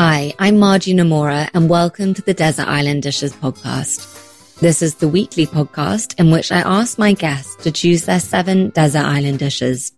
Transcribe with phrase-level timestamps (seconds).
[0.00, 4.60] Hi, I'm Margie Nomura and welcome to the Desert Island Dishes podcast.
[4.60, 8.70] This is the weekly podcast in which I ask my guests to choose their seven
[8.70, 9.90] desert island dishes.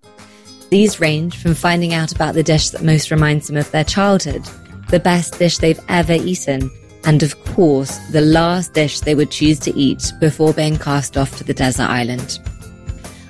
[0.70, 4.42] These range from finding out about the dish that most reminds them of their childhood,
[4.88, 6.70] the best dish they've ever eaten,
[7.04, 11.36] and of course, the last dish they would choose to eat before being cast off
[11.36, 12.38] to the desert island.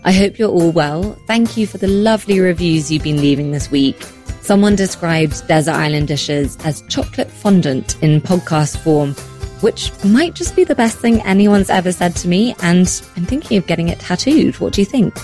[0.05, 1.19] I hope you're all well.
[1.27, 4.07] Thank you for the lovely reviews you've been leaving this week.
[4.43, 9.15] Someone described desert island dishes as chocolate fondant in podcast form,
[9.61, 13.59] which might just be the best thing anyone's ever said to me, and I'm thinking
[13.59, 14.59] of getting it tattooed.
[14.59, 15.15] What do you think?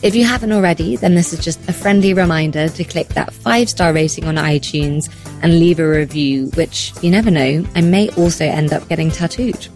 [0.00, 3.68] If you haven't already, then this is just a friendly reminder to click that five
[3.68, 5.12] star rating on iTunes
[5.42, 9.66] and leave a review, which you never know, I may also end up getting tattooed.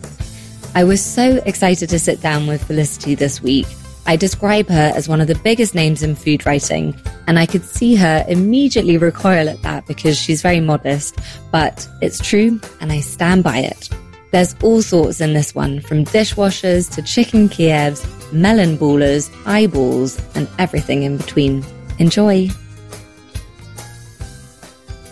[0.74, 3.66] I was so excited to sit down with Felicity this week.
[4.06, 7.64] I describe her as one of the biggest names in food writing, and I could
[7.64, 11.18] see her immediately recoil at that because she's very modest,
[11.50, 13.88] but it's true and I stand by it.
[14.32, 20.48] There's all sorts in this one, from dishwashers to chicken Kievs melon ballers, eyeballs, and
[20.58, 21.64] everything in between.
[21.98, 22.48] Enjoy!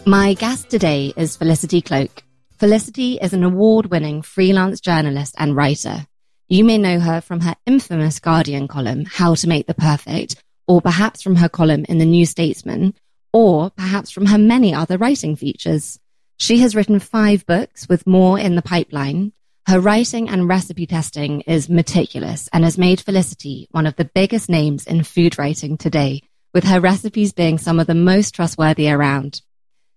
[0.06, 2.24] My guest today is Felicity Cloake.
[2.58, 6.06] Felicity is an award winning freelance journalist and writer.
[6.52, 10.34] You may know her from her infamous Guardian column, How to Make the Perfect,
[10.66, 12.94] or perhaps from her column in the New Statesman,
[13.32, 16.00] or perhaps from her many other writing features.
[16.38, 19.32] She has written five books with more in the pipeline.
[19.68, 24.48] Her writing and recipe testing is meticulous and has made Felicity one of the biggest
[24.48, 29.40] names in food writing today, with her recipes being some of the most trustworthy around.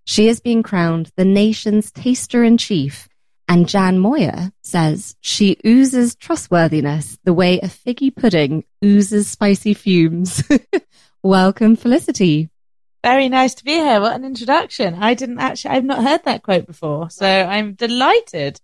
[0.05, 3.09] She is being crowned the nation's taster in chief,
[3.47, 10.43] and Jan Moir says she oozes trustworthiness the way a figgy pudding oozes spicy fumes.
[11.23, 12.49] Welcome, Felicity.
[13.03, 13.99] Very nice to be here.
[13.99, 14.95] What an introduction.
[14.95, 17.09] I didn't actually, I've not heard that quote before.
[17.09, 18.61] So I'm delighted.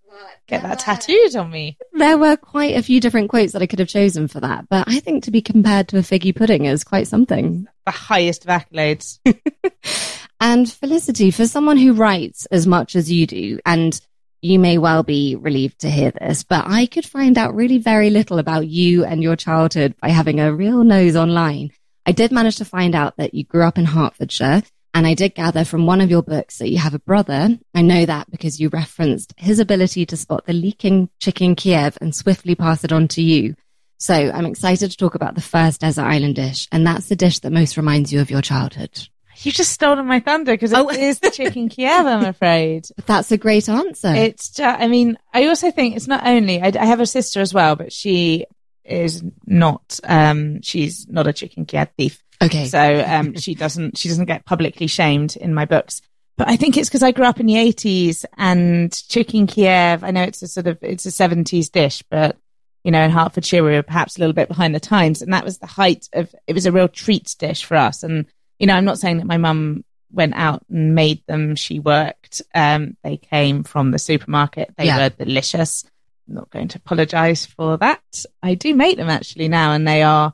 [0.48, 1.78] Get that tattooed on me.
[1.92, 4.88] There were quite a few different quotes that I could have chosen for that, but
[4.88, 7.68] I think to be compared to a figgy pudding is quite something.
[7.86, 9.20] The highest of accolades.
[10.40, 14.00] and Felicity, for someone who writes as much as you do, and
[14.42, 18.10] you may well be relieved to hear this, but I could find out really very
[18.10, 21.72] little about you and your childhood by having a real nose online.
[22.06, 24.64] I did manage to find out that you grew up in Hertfordshire.
[24.94, 27.60] And I did gather from one of your books that you have a brother.
[27.76, 32.16] I know that because you referenced his ability to spot the leaking chicken Kiev and
[32.16, 33.56] swiftly pass it on to you.
[34.00, 36.68] So I'm excited to talk about the first desert island dish.
[36.72, 39.08] And that's the dish that most reminds you of your childhood.
[39.42, 40.90] You just stolen my thunder because it oh.
[40.90, 42.88] is the chicken Kiev, I'm afraid.
[42.96, 44.14] But that's a great answer.
[44.14, 47.40] It's just, I mean, I also think it's not only, I, I have a sister
[47.40, 48.46] as well, but she
[48.90, 52.22] is not um she's not a chicken Kiev thief.
[52.42, 52.66] Okay.
[52.66, 56.02] So um she doesn't she doesn't get publicly shamed in my books.
[56.38, 60.12] But I think it's because I grew up in the 80s and chicken Kiev, I
[60.12, 62.38] know it's a sort of it's a 70s dish, but
[62.84, 65.46] you know, in Hertfordshire we were perhaps a little bit behind the times and that
[65.46, 68.26] was the height of it was a real treat dish for us and
[68.60, 71.56] you know, I'm not saying that my mum went out and made them.
[71.56, 72.42] She worked.
[72.54, 74.74] Um, they came from the supermarket.
[74.78, 74.98] They yeah.
[74.98, 75.86] were delicious.
[76.28, 78.26] I'm not going to apologize for that.
[78.44, 80.34] I do make them actually now and they are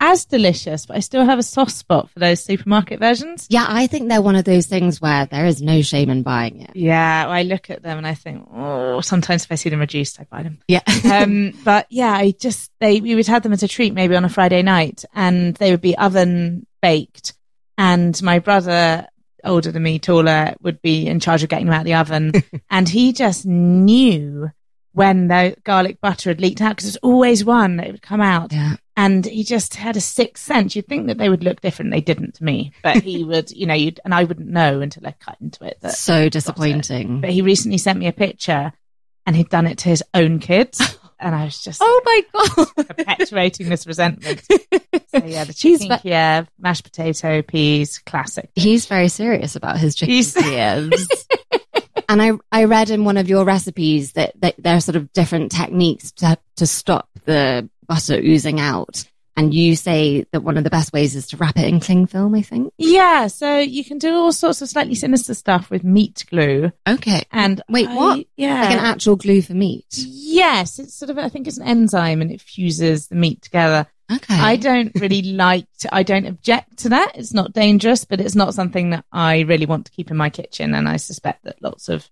[0.00, 3.46] as delicious, but I still have a soft spot for those supermarket versions.
[3.50, 6.62] Yeah, I think they're one of those things where there is no shame in buying
[6.62, 6.70] it.
[6.74, 10.18] Yeah, I look at them and I think, oh, sometimes if I see them reduced,
[10.18, 10.58] I buy them.
[10.68, 10.80] Yeah.
[11.12, 14.24] um, but yeah, I just, they, we would have them as a treat maybe on
[14.24, 17.34] a Friday night and they would be oven baked.
[17.80, 19.08] And my brother
[19.42, 22.32] older than me, taller, would be in charge of getting them out of the oven.
[22.70, 24.50] and he just knew
[24.92, 28.52] when the garlic butter had leaked out because there's always one that would come out.
[28.52, 28.76] Yeah.
[28.98, 30.76] And he just had a sixth sense.
[30.76, 31.90] You'd think that they would look different.
[31.90, 35.06] They didn't to me, but he would, you know, you'd, and I wouldn't know until
[35.06, 35.78] I cut into it.
[35.92, 37.22] so disappointing.
[37.22, 38.74] But he recently sent me a picture
[39.24, 40.98] and he'd done it to his own kids.
[41.20, 44.42] And I was just, oh my God, perpetuating this resentment.
[44.48, 48.50] so yeah, the chicken Kiev, mashed potato, peas, classic.
[48.54, 51.26] He's very serious about his chicken Kievs.
[52.08, 55.12] And I, I read in one of your recipes that, that there are sort of
[55.12, 59.04] different techniques to, to stop the butter oozing out.
[59.36, 62.06] And you say that one of the best ways is to wrap it in cling
[62.06, 62.72] film, I think.
[62.76, 63.28] Yeah.
[63.28, 66.72] So you can do all sorts of slightly sinister stuff with meat glue.
[66.86, 67.22] Okay.
[67.30, 68.26] And wait, I, what?
[68.36, 68.60] Yeah.
[68.60, 69.86] Like an actual glue for meat?
[69.96, 70.78] Yes.
[70.78, 73.86] It's sort of, I think it's an enzyme and it fuses the meat together.
[74.12, 74.34] Okay.
[74.34, 77.12] I don't really like to, I don't object to that.
[77.14, 80.28] It's not dangerous, but it's not something that I really want to keep in my
[80.28, 80.74] kitchen.
[80.74, 82.10] And I suspect that lots of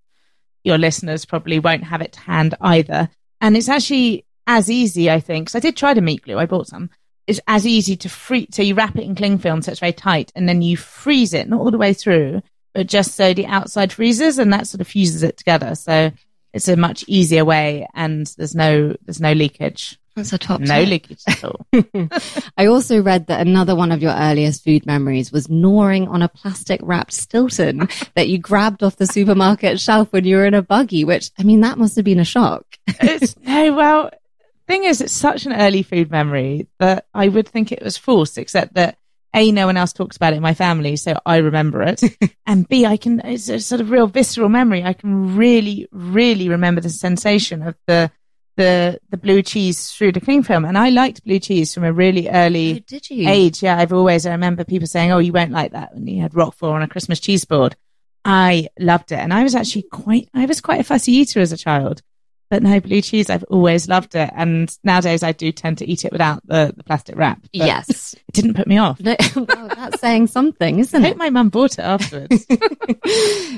[0.64, 3.10] your listeners probably won't have it to hand either.
[3.40, 6.38] And it's actually as easy, I think, because I did try to meat glue.
[6.38, 6.90] I bought some.
[7.28, 8.48] It's as easy to freeze.
[8.52, 11.32] So you wrap it in cling film so it's very tight and then you freeze
[11.34, 12.42] it, not all the way through,
[12.74, 15.74] but just so the outside freezes and that sort of fuses it together.
[15.76, 16.10] So
[16.52, 19.98] it's a much easier way and there's no, there's no leakage.
[20.16, 20.88] That's a top No tip.
[20.88, 21.64] leakage at all.
[22.56, 26.28] I also read that another one of your earliest food memories was gnawing on a
[26.28, 30.62] plastic wrapped Stilton that you grabbed off the supermarket shelf when you were in a
[30.62, 32.64] buggy, which, I mean, that must have been a shock.
[32.88, 34.10] it's, no, well,
[34.68, 38.38] thing is, it's such an early food memory that I would think it was false,
[38.38, 38.98] except that
[39.34, 42.02] A, no one else talks about it in my family, so I remember it.
[42.46, 44.84] and B, I can, it's a sort of real visceral memory.
[44.84, 48.12] I can really, really remember the sensation of the,
[48.56, 50.64] the, the blue cheese through the cling film.
[50.64, 52.74] And I liked blue cheese from a really early
[53.26, 53.62] Oh, age.
[53.62, 56.34] Yeah, I've always, I remember people saying, oh, you won't like that when you had
[56.34, 57.74] Roquefort on a Christmas cheese board.
[58.24, 59.18] I loved it.
[59.18, 62.02] And I was actually quite, I was quite a fussy eater as a child.
[62.50, 64.30] But no, blue cheese, I've always loved it.
[64.34, 67.40] And nowadays I do tend to eat it without the, the plastic wrap.
[67.52, 68.14] Yes.
[68.28, 69.00] It didn't put me off.
[69.00, 71.16] No, well, that's saying something, isn't hope it?
[71.16, 72.46] my mum bought it afterwards.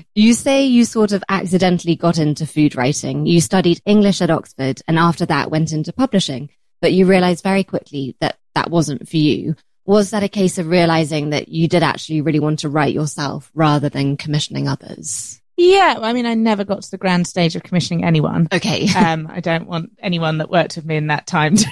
[0.15, 3.27] you say you sort of accidentally got into food writing.
[3.27, 6.51] You studied English at Oxford and after that went into publishing,
[6.81, 9.57] but you realized very quickly that that wasn't for you.
[9.85, 13.51] Was that a case of realizing that you did actually really want to write yourself
[13.55, 15.40] rather than commissioning others?
[15.61, 15.99] Yeah.
[16.01, 18.49] I mean, I never got to the grand stage of commissioning anyone.
[18.53, 18.89] Okay.
[18.97, 21.69] um, I don't want anyone that worked with me in that time to,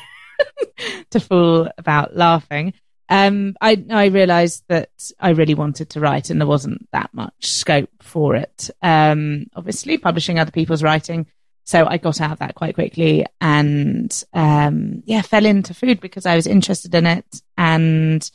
[1.10, 2.74] to fool about laughing.
[3.08, 7.46] Um, I I realised that I really wanted to write, and there wasn't that much
[7.46, 8.68] scope for it.
[8.82, 11.26] Um, obviously, publishing other people's writing,
[11.64, 16.26] so I got out of that quite quickly, and um, yeah, fell into food because
[16.26, 18.30] I was interested in it, and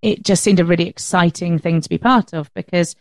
[0.00, 2.94] it just seemed a really exciting thing to be part of because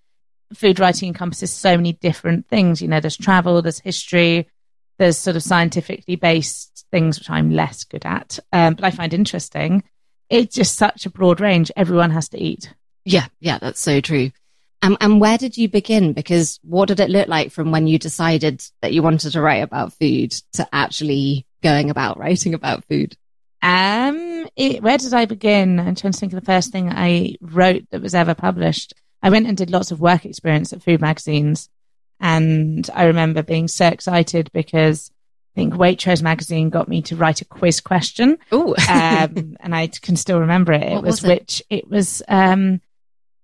[0.54, 2.82] food writing encompasses so many different things.
[2.82, 4.48] You know, there's travel, there's history,
[4.98, 9.14] there's sort of scientifically based things which I'm less good at, um, but I find
[9.14, 9.84] interesting.
[10.30, 11.72] It's just such a broad range.
[11.76, 12.74] Everyone has to eat.
[13.06, 14.32] Yeah, yeah, that's so true.
[14.82, 16.14] Um, and where did you begin?
[16.14, 19.64] Because what did it look like from when you decided that you wanted to write
[19.64, 23.16] about food to actually going about writing about food?
[23.62, 25.80] Um, it, where did I begin?
[25.80, 28.94] I'm trying to think of the first thing I wrote that was ever published.
[29.24, 31.70] I went and did lots of work experience at food magazines,
[32.20, 35.10] and I remember being so excited because
[35.56, 38.38] I think Waitrose magazine got me to write a quiz question.
[38.52, 40.84] Oh, um, and I can still remember it.
[40.84, 41.40] It What was, was it?
[41.40, 42.82] which it was um,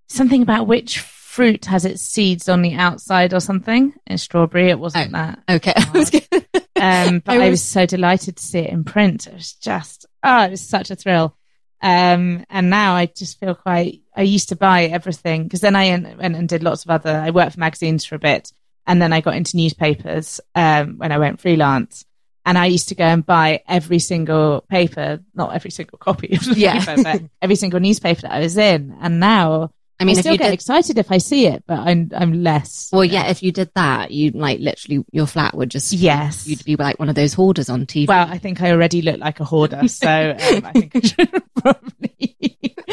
[0.08, 3.94] something about which fruit has its seeds on the outside or something.
[4.06, 5.38] In strawberry, it wasn't that.
[5.48, 5.72] okay.
[5.76, 9.26] I Um, but I I was, was- so delighted to see it in print.
[9.26, 11.36] It was just oh, it was such a thrill.
[11.82, 14.02] Um, and now I just feel quite.
[14.14, 17.10] I used to buy everything because then I went and did lots of other.
[17.16, 18.52] I worked for magazines for a bit,
[18.86, 22.04] and then I got into newspapers um, when I went freelance.
[22.46, 26.44] And I used to go and buy every single paper, not every single copy of
[26.44, 26.84] the Yeah.
[26.84, 28.96] paper, but every single newspaper that I was in.
[29.00, 32.10] And now I mean, I still get did, excited if I see it, but I'm
[32.16, 32.88] I'm less.
[32.92, 36.46] well, yeah, if you did that, you like literally your flat would just Yes.
[36.46, 38.08] you'd be like one of those hoarders on TV.
[38.08, 41.42] Well, I think I already look like a hoarder, so um, I think I should
[41.54, 42.36] probably.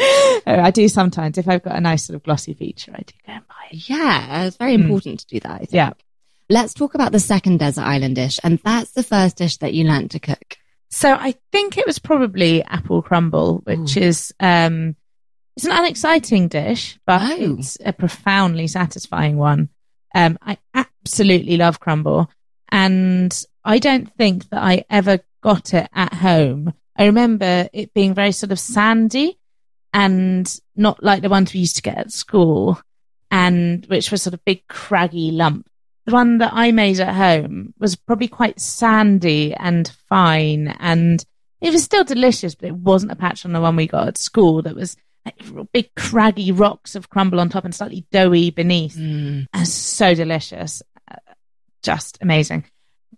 [0.46, 3.14] Oh, I do sometimes if I've got a nice sort of glossy feature, I do
[3.26, 3.88] go and buy it.
[3.90, 5.50] yeah, it's very important to do that.
[5.50, 5.70] I think.
[5.70, 5.76] Hmm.
[5.76, 5.90] Yeah.
[6.48, 9.84] Let's talk about the second desert island dish, and that's the first dish that you
[9.84, 10.56] learnt to cook.
[10.88, 14.94] So I think it was probably apple crumble, which is um,
[15.58, 17.56] it's an unexciting dish, but Oh.
[17.58, 19.70] it's a profoundly satisfying one.
[20.14, 22.30] Um, I absolutely love crumble,
[22.70, 26.74] and I don't think that I ever got it at home.
[26.96, 29.36] I remember it being very sort of sandy
[29.92, 32.80] and not like the ones we used to get at school,
[33.32, 35.68] and which was sort of big craggy lump.
[36.06, 41.24] The one that I made at home was probably quite sandy and fine, and
[41.60, 44.18] it was still delicious, but it wasn't a patch on the one we got at
[44.18, 44.96] school that was
[45.36, 48.96] like big craggy rocks of crumble on top and slightly doughy beneath.
[48.96, 49.46] Mm.
[49.52, 50.82] And so delicious.
[51.10, 51.16] Uh,
[51.82, 52.64] Just amazing.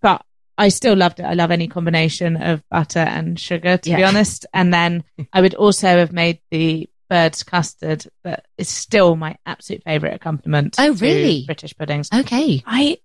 [0.00, 0.24] But
[0.58, 1.24] I still loved it.
[1.24, 4.46] I love any combination of butter and sugar, to be honest.
[4.52, 9.82] And then I would also have made the bird's custard, that is still my absolute
[9.84, 10.76] favourite accompaniment.
[10.78, 11.44] Oh, to really?
[11.46, 12.08] British puddings.
[12.14, 12.62] Okay.
[12.66, 12.98] I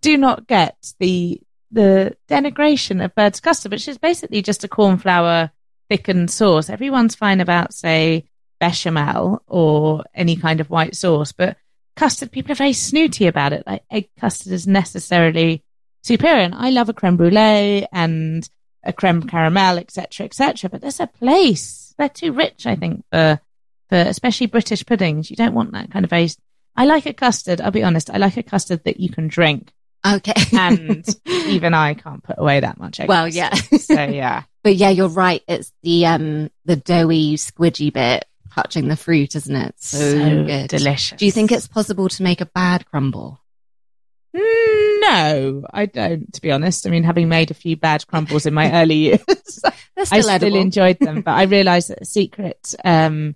[0.00, 5.50] do not get the the denigration of bird's custard, which is basically just a cornflour
[5.90, 6.70] thickened sauce.
[6.70, 8.27] Everyone's fine about, say,
[8.58, 11.56] bechamel or any kind of white sauce, but
[11.96, 13.64] custard, people are very snooty about it.
[13.66, 15.62] Like egg custard is necessarily
[16.02, 16.42] superior.
[16.42, 18.48] And I love a creme brulee and
[18.84, 20.70] a creme caramel, etc., etc.
[20.70, 21.94] But there's a place.
[21.98, 23.40] They're too rich, I think, for
[23.88, 25.30] for especially British puddings.
[25.30, 26.28] You don't want that kind of very.
[26.76, 27.60] I like a custard.
[27.60, 28.10] I'll be honest.
[28.10, 29.72] I like a custard that you can drink,
[30.06, 30.32] Okay.
[30.52, 33.00] and even I can't put away that much.
[33.00, 33.36] egg Well, custard.
[33.72, 33.78] yeah.
[33.78, 35.42] so yeah, But yeah, you're right.
[35.48, 38.24] It's the um the doughy, squidgy bit
[38.62, 39.74] touching the fruit, isn't it?
[39.78, 40.68] So, so good.
[40.68, 41.18] delicious.
[41.18, 43.40] Do you think it's possible to make a bad crumble?
[44.34, 46.86] No, I don't, to be honest.
[46.86, 50.30] I mean, having made a few bad crumbles in my early years, still I still
[50.30, 50.56] edible.
[50.60, 51.22] enjoyed them.
[51.22, 53.34] But I realized that the secret, um,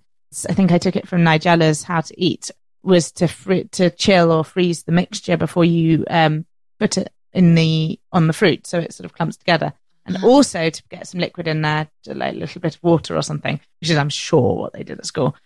[0.48, 2.50] I think I took it from Nigella's How to Eat,
[2.82, 6.44] was to fr- to chill or freeze the mixture before you um,
[6.78, 9.72] put it in the on the fruit, so it sort of clumps together.
[10.04, 10.26] And uh-huh.
[10.26, 13.60] also to get some liquid in there, like a little bit of water or something,
[13.80, 15.36] which is, I'm sure, what they did at school.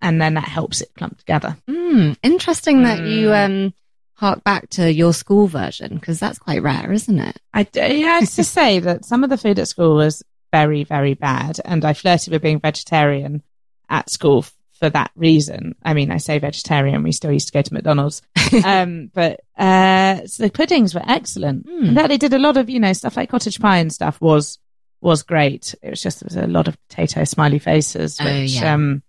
[0.00, 1.56] And then that helps it clump together.
[1.68, 3.44] Mm, interesting that you mm.
[3.44, 3.74] um,
[4.14, 7.38] hark back to your school version because that's quite rare, isn't it?
[7.54, 11.14] I yeah, it's to say that some of the food at school was very very
[11.14, 13.42] bad, and I flirted with being vegetarian
[13.88, 14.44] at school
[14.82, 15.76] for that reason.
[15.84, 17.04] I mean, I say vegetarian.
[17.04, 18.20] We still used to go to McDonald's,
[18.64, 21.68] um, but uh, so the puddings were excellent.
[21.68, 21.88] Mm.
[21.88, 24.20] And that they did a lot of you know stuff like cottage pie and stuff
[24.20, 24.58] was
[25.00, 25.76] was great.
[25.82, 28.74] It was just there was a lot of potato smiley faces, oh, which oh, yeah.
[28.74, 29.04] um,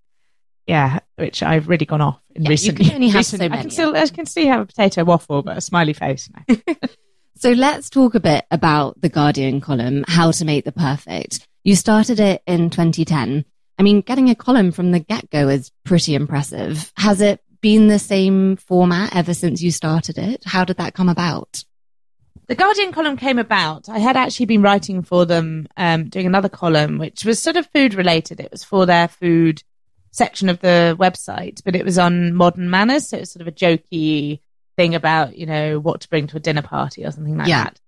[0.67, 2.77] yeah, which I've really gone off in yeah, recent.
[2.77, 3.59] You can only have recent, so many.
[3.59, 6.29] I can still, I can still have a potato waffle, but a smiley face.
[6.47, 6.55] No.
[7.35, 11.47] so let's talk a bit about the Guardian column, how to make the perfect.
[11.63, 13.45] You started it in 2010.
[13.83, 16.93] I mean, getting a column from the get go is pretty impressive.
[16.95, 20.41] Has it been the same format ever since you started it?
[20.45, 21.65] How did that come about?
[22.47, 23.89] The Guardian column came about.
[23.89, 27.67] I had actually been writing for them, um, doing another column, which was sort of
[27.71, 28.39] food related.
[28.39, 29.61] It was for their food
[30.11, 33.09] section of the website, but it was on modern manners.
[33.09, 34.39] So it was sort of a jokey
[34.77, 37.65] thing about, you know, what to bring to a dinner party or something like yeah.
[37.65, 37.81] that.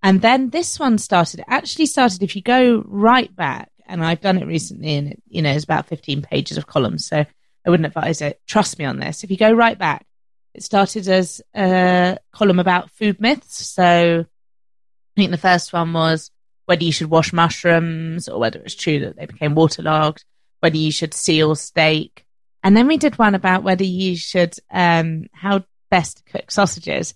[0.00, 4.20] And then this one started, it actually started, if you go right back, and I've
[4.20, 7.06] done it recently and it, you know, it's about 15 pages of columns.
[7.06, 8.40] So I wouldn't advise it.
[8.46, 9.24] Trust me on this.
[9.24, 10.06] If you go right back,
[10.54, 13.66] it started as a column about food myths.
[13.66, 16.30] So I think the first one was
[16.66, 20.24] whether you should wash mushrooms or whether it's true that they became waterlogged
[20.60, 22.24] whether you should seal steak.
[22.62, 27.14] And then we did one about whether you should, um, how best to cook sausages,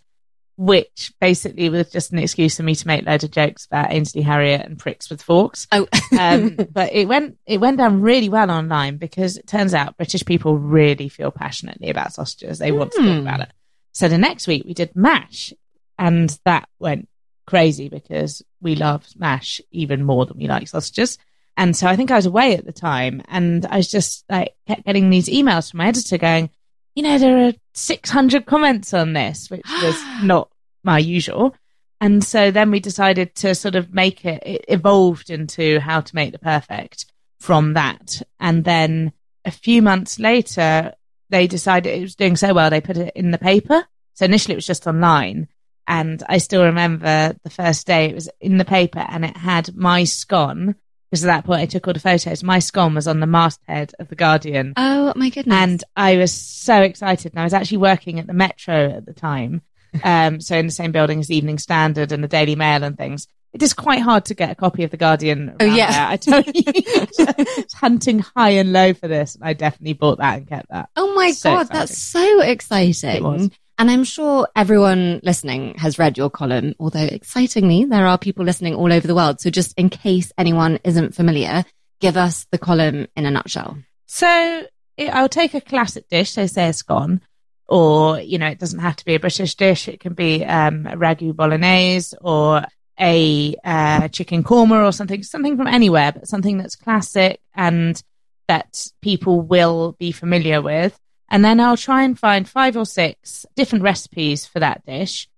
[0.56, 4.22] which basically was just an excuse for me to make loads of jokes about Ainsley
[4.22, 5.66] Harriott and pricks with forks.
[5.72, 9.96] Oh, um, but it went, it went down really well online because it turns out
[9.96, 12.58] British people really feel passionately about sausages.
[12.58, 12.96] They want mm.
[12.96, 13.52] to talk about it.
[13.92, 15.52] So the next week we did mash
[15.98, 17.08] and that went
[17.46, 21.18] crazy because we love mash even more than we like sausages.
[21.56, 24.54] And so I think I was away at the time and I was just like
[24.66, 26.50] kept getting these emails from my editor going,
[26.94, 30.50] you know, there are 600 comments on this, which was not
[30.82, 31.54] my usual.
[32.00, 36.14] And so then we decided to sort of make it, it evolved into how to
[36.14, 37.06] make the perfect
[37.40, 38.22] from that.
[38.38, 39.12] And then
[39.44, 40.94] a few months later,
[41.30, 43.84] they decided it was doing so well, they put it in the paper.
[44.14, 45.48] So initially it was just online.
[45.86, 49.74] And I still remember the first day it was in the paper and it had
[49.74, 50.76] my scone
[51.14, 52.42] because at that point I took all the photos.
[52.42, 54.72] My scone was on the masthead of the Guardian.
[54.76, 55.54] Oh my goodness!
[55.54, 57.32] And I was so excited.
[57.32, 59.62] And I was actually working at the Metro at the time,
[60.04, 62.98] um, so in the same building as the Evening Standard and the Daily Mail and
[62.98, 63.28] things.
[63.52, 65.54] It is quite hard to get a copy of the Guardian.
[65.60, 66.06] Oh yeah, there.
[66.08, 69.36] I tell you, hunting high and low for this.
[69.40, 70.88] I definitely bought that and kept that.
[70.96, 71.78] Oh my so god, exciting.
[71.78, 73.52] that's so exciting!
[73.76, 78.74] And I'm sure everyone listening has read your column, although excitingly, there are people listening
[78.74, 79.40] all over the world.
[79.40, 81.64] So just in case anyone isn't familiar,
[82.00, 83.78] give us the column in a nutshell.
[84.06, 84.66] So
[84.98, 87.20] I'll take a classic dish, so say a scone,
[87.66, 89.88] or, you know, it doesn't have to be a British dish.
[89.88, 92.64] It can be um, a ragu bolognese or
[93.00, 98.00] a uh, chicken korma or something, something from anywhere, but something that's classic and
[98.46, 100.96] that people will be familiar with.
[101.30, 105.28] And then I'll try and find five or six different recipes for that dish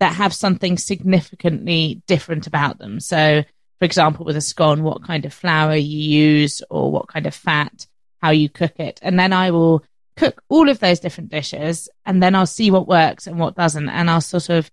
[0.00, 3.00] that have something significantly different about them.
[3.00, 3.42] So,
[3.78, 7.34] for example, with a scone, what kind of flour you use or what kind of
[7.34, 7.86] fat,
[8.20, 9.00] how you cook it.
[9.02, 9.84] And then I will
[10.16, 13.88] cook all of those different dishes and then I'll see what works and what doesn't.
[13.88, 14.70] And I'll sort of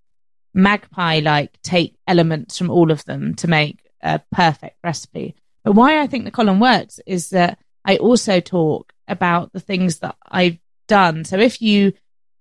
[0.54, 5.34] magpie like take elements from all of them to make a perfect recipe.
[5.64, 9.98] But why I think the column works is that I also talk about the things
[9.98, 11.24] that I've done.
[11.24, 11.92] So if you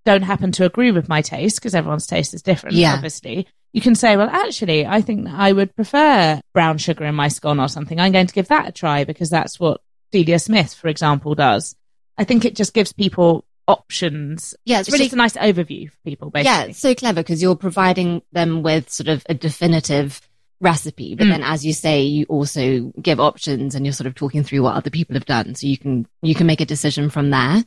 [0.05, 2.93] don't happen to agree with my taste, because everyone's taste is different, yeah.
[2.93, 7.27] obviously, you can say, well, actually, I think I would prefer brown sugar in my
[7.27, 8.00] scone or something.
[8.00, 9.81] I'm going to give that a try because that's what
[10.12, 11.75] Delia Smith, for example, does.
[12.17, 14.53] I think it just gives people options.
[14.65, 16.51] Yeah, it's, it's really just a nice overview for people, basically.
[16.51, 20.21] Yeah, it's so clever because you're providing them with sort of a definitive
[20.62, 21.31] recipe, but mm.
[21.31, 24.75] then as you say, you also give options and you're sort of talking through what
[24.75, 25.55] other people have done.
[25.55, 27.63] So you can, you can make a decision from there.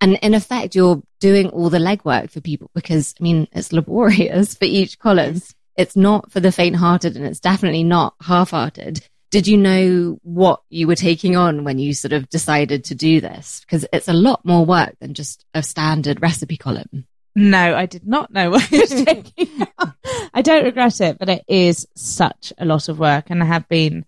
[0.00, 4.54] And in effect, you're doing all the legwork for people because, I mean, it's laborious
[4.54, 5.42] for each column.
[5.76, 9.06] It's not for the faint hearted and it's definitely not half hearted.
[9.30, 13.20] Did you know what you were taking on when you sort of decided to do
[13.20, 13.60] this?
[13.60, 17.06] Because it's a lot more work than just a standard recipe column.
[17.36, 19.94] No, I did not know what I was taking on.
[20.34, 23.30] I don't regret it, but it is such a lot of work.
[23.30, 24.04] And I have been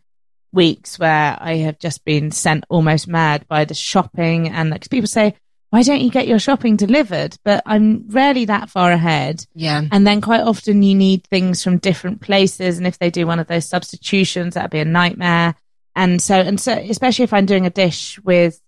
[0.52, 4.48] weeks where I have just been sent almost mad by the shopping.
[4.48, 5.36] And like, people say,
[5.72, 7.38] why don't you get your shopping delivered?
[7.44, 9.46] But I'm rarely that far ahead.
[9.54, 9.80] Yeah.
[9.90, 12.76] And then quite often you need things from different places.
[12.76, 15.54] And if they do one of those substitutions, that'd be a nightmare.
[15.96, 18.60] And so, and so, especially if I'm doing a dish with,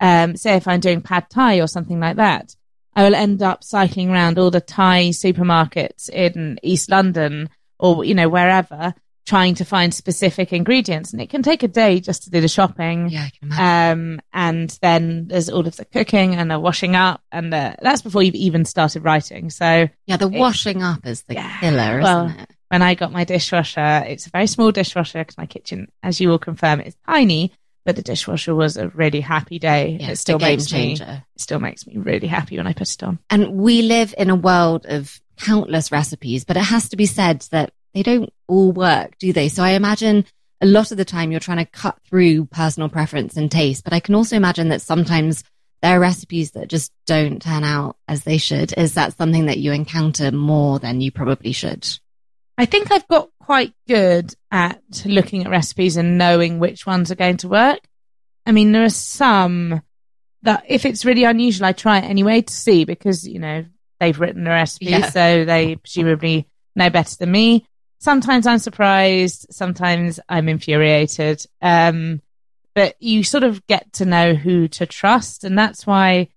[0.00, 2.54] um, say if I'm doing pad thai or something like that,
[2.94, 7.48] I will end up cycling around all the Thai supermarkets in East London
[7.78, 8.94] or, you know, wherever
[9.30, 11.12] trying to find specific ingredients.
[11.12, 13.08] And it can take a day just to do the shopping.
[13.08, 14.16] Yeah, I can imagine.
[14.16, 18.02] Um, and then there's all of the cooking and the washing up, and the, that's
[18.02, 19.50] before you've even started writing.
[19.50, 21.60] So yeah, the washing up is the Yeah.
[21.60, 22.50] killer, Well, isn't it?
[22.68, 26.28] when I got my dishwasher, it's a very small dishwasher because my kitchen, as you
[26.28, 27.52] will confirm, is tiny.
[27.86, 29.96] But the dishwasher was a really happy day.
[30.00, 31.24] Yeah, it still makes me, changer.
[31.34, 33.18] it still makes me really happy when I put it on.
[33.30, 37.40] And we live in a world of countless recipes, but it has to be said
[37.52, 39.48] that they don't all work, do they?
[39.48, 40.24] So I imagine
[40.60, 43.92] a lot of the time you're trying to cut through personal preference and taste, but
[43.92, 45.42] I can also imagine that sometimes
[45.82, 48.74] there are recipes that just don't turn out as they should.
[48.76, 51.88] Is that something that you encounter more than you probably should?
[52.58, 57.14] I think I've got quite good at looking at recipes and knowing which ones are
[57.16, 57.80] going to work.
[58.44, 59.80] I mean, there are some
[60.42, 63.64] that if it's really unusual, I try it anyway to see because, you know,
[63.98, 65.08] they've written the recipe, Yeah.
[65.08, 67.66] so they presumably know better than me.
[68.00, 69.46] Sometimes I'm surprised.
[69.50, 71.44] Sometimes I'm infuriated.
[71.60, 72.22] Um,
[72.74, 75.44] but you sort of get to know who to trust.
[75.44, 76.28] And that's why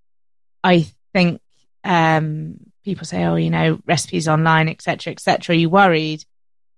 [0.63, 1.41] I think,
[1.83, 5.55] um, people say, oh, you know, recipes online, etc., etc.
[5.55, 6.25] Are you worried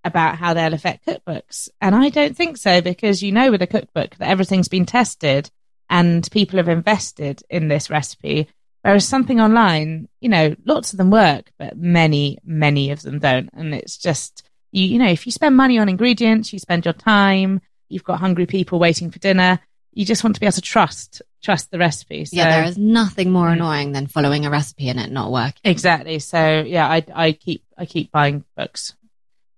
[0.04, 1.68] about how they'll affect cookbooks?
[1.82, 5.50] And I don't think so because you know with a cookbook that everything's been tested
[5.90, 8.48] and people have invested in this recipe.
[8.84, 13.50] Whereas something online, you know, lots of them work, but many, many of them don't.
[13.54, 14.45] And it's just,
[14.76, 18.20] you, you know, if you spend money on ingredients, you spend your time, you've got
[18.20, 19.60] hungry people waiting for dinner,
[19.94, 22.26] you just want to be able to trust, trust the recipe.
[22.26, 25.62] So, yeah, there is nothing more annoying than following a recipe and it not working.
[25.64, 26.20] Exactly.
[26.20, 28.94] So yeah, I, I keep, I keep buying books.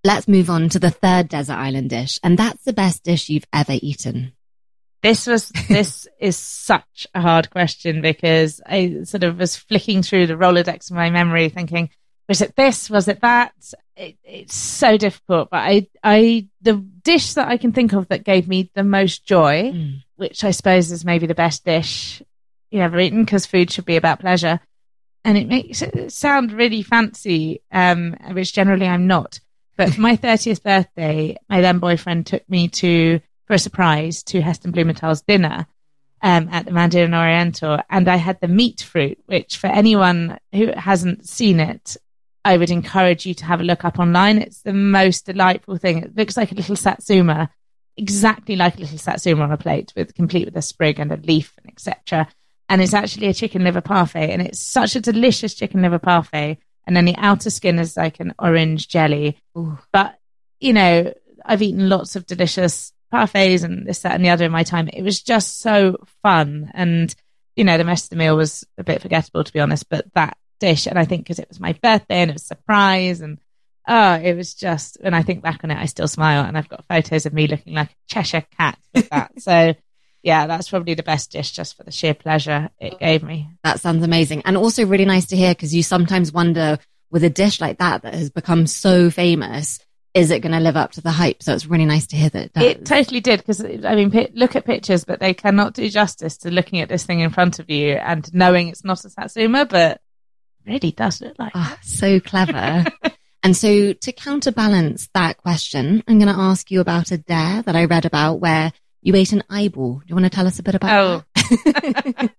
[0.03, 3.47] Let's move on to the third desert island dish, and that's the best dish you've
[3.51, 4.33] ever eaten.
[5.01, 10.27] This was this is such a hard question because I sort of was flicking through
[10.27, 11.89] the Rolodex of my memory, thinking,
[12.27, 12.89] was it this?
[12.89, 13.53] Was it that?
[13.95, 15.49] It, it's so difficult.
[15.49, 19.25] But I, I, the dish that I can think of that gave me the most
[19.25, 20.03] joy, Mm.
[20.17, 22.21] which I suppose is maybe the best dish
[22.69, 24.59] you ever eaten, because food should be about pleasure,
[25.23, 29.39] and it makes it sound really fancy, um, which generally I'm not.
[29.77, 34.41] But for my thirtieth birthday, my then boyfriend took me to for a surprise to
[34.41, 35.65] Heston Blumenthal's dinner
[36.21, 40.71] um, at the Mandarin Oriental, and I had the meat fruit, which for anyone who
[40.75, 41.95] hasn't seen it,
[42.47, 44.37] I would encourage you to have a look up online.
[44.37, 45.97] It's the most delightful thing.
[45.97, 47.49] It looks like a little satsuma,
[47.97, 51.17] exactly like a little satsuma on a plate, with complete with a sprig and a
[51.17, 52.29] leaf and etc.
[52.69, 56.59] And it's actually a chicken liver parfait, and it's such a delicious chicken liver parfait.
[56.85, 59.37] And then the outer skin is like an orange jelly.
[59.57, 59.77] Ooh.
[59.91, 60.17] But
[60.61, 64.53] you know, I've eaten lots of delicious parfaits and this, that, and the other in
[64.53, 64.87] my time.
[64.87, 66.71] It was just so fun.
[66.73, 67.13] And,
[67.57, 69.89] you know, the rest of the meal was a bit forgettable, to be honest.
[69.89, 72.47] But that dish, and I think because it was my birthday and it was a
[72.47, 73.39] surprise, and
[73.87, 76.43] oh, it was just, and I think back on it, I still smile.
[76.43, 79.31] And I've got photos of me looking like a Cheshire cat with that.
[79.41, 79.73] so,
[80.21, 83.49] yeah, that's probably the best dish just for the sheer pleasure it gave me.
[83.63, 84.41] That sounds amazing.
[84.45, 88.01] And also really nice to hear because you sometimes wonder with a dish like that
[88.01, 89.79] that has become so famous,
[90.13, 91.41] is it going to live up to the hype?
[91.41, 92.61] So it's really nice to hear that it.
[92.61, 96.37] It totally did because I mean, pi- look at pictures, but they cannot do justice
[96.39, 99.65] to looking at this thing in front of you and knowing it's not a satsuma,
[99.65, 100.01] but
[100.67, 101.53] really does look like.
[101.55, 102.85] Ah, so clever.
[103.43, 107.75] and so to counterbalance that question, I'm going to ask you about a dare that
[107.75, 109.99] I read about where you ate an eyeball.
[109.99, 111.23] Do you want to tell us a bit about Oh,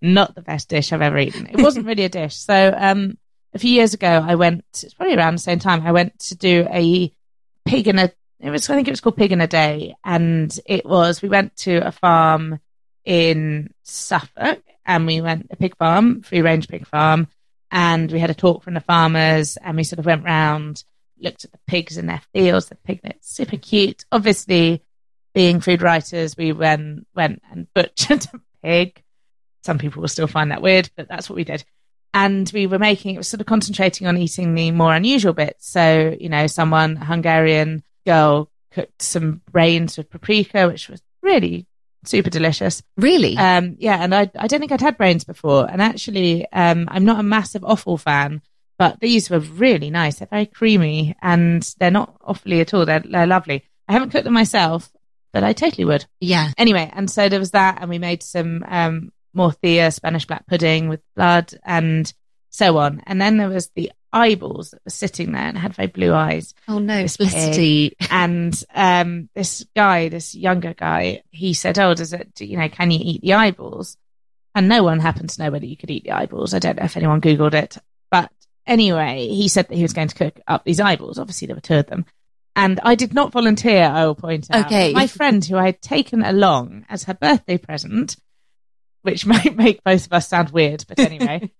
[0.00, 1.46] not the best dish I've ever eaten.
[1.46, 2.36] It wasn't really a dish.
[2.36, 3.18] So, um,
[3.52, 4.64] a few years ago, I went.
[4.82, 5.86] It's probably around the same time.
[5.86, 7.12] I went to do a
[7.64, 8.12] pig in a.
[8.38, 8.70] It was.
[8.70, 11.20] I think it was called Pig in a Day, and it was.
[11.20, 12.60] We went to a farm
[13.04, 17.26] in Suffolk, and we went a pig farm, free range pig farm,
[17.70, 20.84] and we had a talk from the farmers, and we sort of went round,
[21.18, 24.04] looked at the pigs in their fields, the piglets, super cute.
[24.10, 24.82] Obviously,
[25.34, 29.02] being food writers, we went went and butchered a pig.
[29.62, 31.64] Some people will still find that weird, but that's what we did.
[32.12, 35.68] And we were making it was sort of concentrating on eating the more unusual bits.
[35.68, 41.66] So, you know, someone, a Hungarian girl, cooked some brains with paprika, which was really
[42.04, 42.82] super delicious.
[42.96, 43.36] Really?
[43.36, 45.70] Um, yeah, and I, I don't think I'd had brains before.
[45.70, 48.42] And actually, um, I'm not a massive offal fan,
[48.78, 50.18] but these were really nice.
[50.18, 52.86] They're very creamy and they're not awfully at all.
[52.86, 53.64] They're, they're lovely.
[53.88, 54.90] I haven't cooked them myself,
[55.32, 56.06] but I totally would.
[56.20, 56.52] yeah.
[56.56, 60.88] Anyway, and so there was that, and we made some um, morcilla, Spanish black pudding
[60.88, 62.12] with blood, and
[62.50, 63.02] so on.
[63.06, 66.54] And then there was the eyeballs that were sitting there and had very blue eyes.
[66.68, 67.96] Oh no, Felicity.
[68.10, 72.34] And um, this guy, this younger guy, he said, "Oh, does it?
[72.34, 73.96] do- You know, can you eat the eyeballs?"
[74.54, 76.54] And no one happened to know whether you could eat the eyeballs.
[76.54, 77.78] I don't know if anyone googled it,
[78.10, 78.32] but
[78.66, 81.18] anyway, he said that he was going to cook up these eyeballs.
[81.20, 82.04] Obviously, there were two of them.
[82.56, 84.66] And I did not volunteer, I will point out.
[84.66, 84.92] Okay.
[84.92, 88.16] My friend, who I had taken along as her birthday present,
[89.02, 91.52] which might make both of us sound weird, but anyway,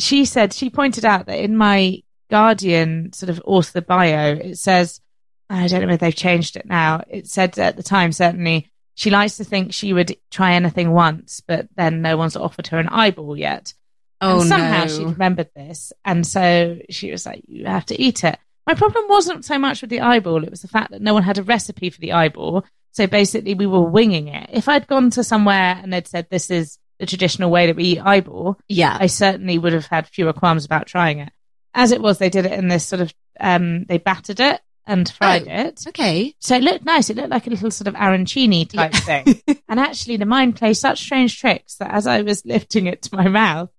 [0.00, 5.00] she said, she pointed out that in my Guardian sort of author bio, it says,
[5.48, 7.02] I don't know if they've changed it now.
[7.08, 11.40] It said at the time, certainly, she likes to think she would try anything once,
[11.46, 13.74] but then no one's offered her an eyeball yet.
[14.20, 14.88] Oh and somehow no.
[14.88, 15.92] she remembered this.
[16.04, 18.38] And so she was like, you have to eat it.
[18.66, 21.22] My problem wasn't so much with the eyeball, it was the fact that no one
[21.22, 22.64] had a recipe for the eyeball.
[22.92, 24.50] So basically, we were winging it.
[24.52, 27.84] If I'd gone to somewhere and they'd said, this is the traditional way that we
[27.84, 28.96] eat eyeball, yeah.
[29.00, 31.32] I certainly would have had fewer qualms about trying it.
[31.74, 35.08] As it was, they did it in this sort of, um, they battered it and
[35.08, 35.50] fried Oh.
[35.50, 35.84] it.
[35.88, 36.34] okay.
[36.40, 37.10] So it looked nice.
[37.10, 39.40] It looked like a little sort of arancini type thing.
[39.68, 43.16] And actually, the mind plays such strange tricks that as I was lifting it to
[43.16, 43.70] my mouth,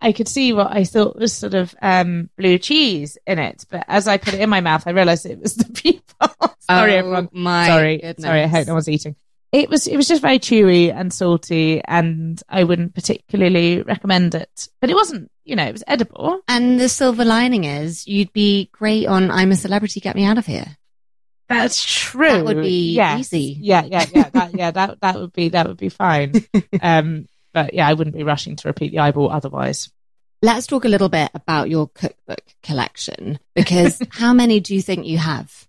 [0.00, 3.64] I could see what I thought was sort of um, blue cheese in it.
[3.70, 6.34] But as I put it in my mouth, I realized it was the people.
[6.60, 7.28] sorry, oh, everyone.
[7.32, 8.24] My sorry, goodness.
[8.24, 8.42] sorry.
[8.42, 9.16] I hope no one's eating.
[9.54, 14.66] It was it was just very chewy and salty, and I wouldn't particularly recommend it.
[14.80, 16.40] But it wasn't, you know, it was edible.
[16.48, 20.38] And the silver lining is you'd be great on I'm a Celebrity, Get Me Out
[20.38, 20.76] of Here.
[21.48, 22.32] That's true.
[22.32, 23.20] That would be Yes.
[23.20, 23.56] easy.
[23.60, 24.28] Yeah, yeah, yeah.
[24.30, 26.32] That, yeah, that that would be that would be fine.
[26.82, 29.88] um, but yeah, I wouldn't be rushing to repeat the eyeball otherwise.
[30.42, 35.06] Let's talk a little bit about your cookbook collection because how many do you think
[35.06, 35.68] you have?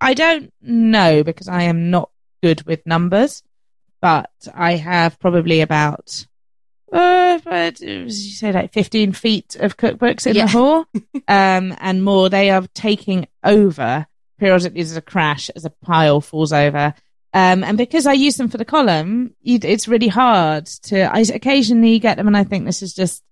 [0.00, 2.10] I don't know because I am not
[2.42, 3.42] good with numbers,
[4.00, 6.26] but I have probably about
[6.90, 10.46] uh, but, you say like fifteen feet of cookbooks in Yeah.
[10.46, 10.84] the hall,
[11.28, 12.30] um, and more.
[12.30, 14.06] They are taking over
[14.38, 14.82] periodically.
[14.82, 16.94] There's a crash as a pile falls over.
[17.34, 21.02] Um, and because I use them for the column, it's really hard to.
[21.14, 23.22] I occasionally get them, and I think this is just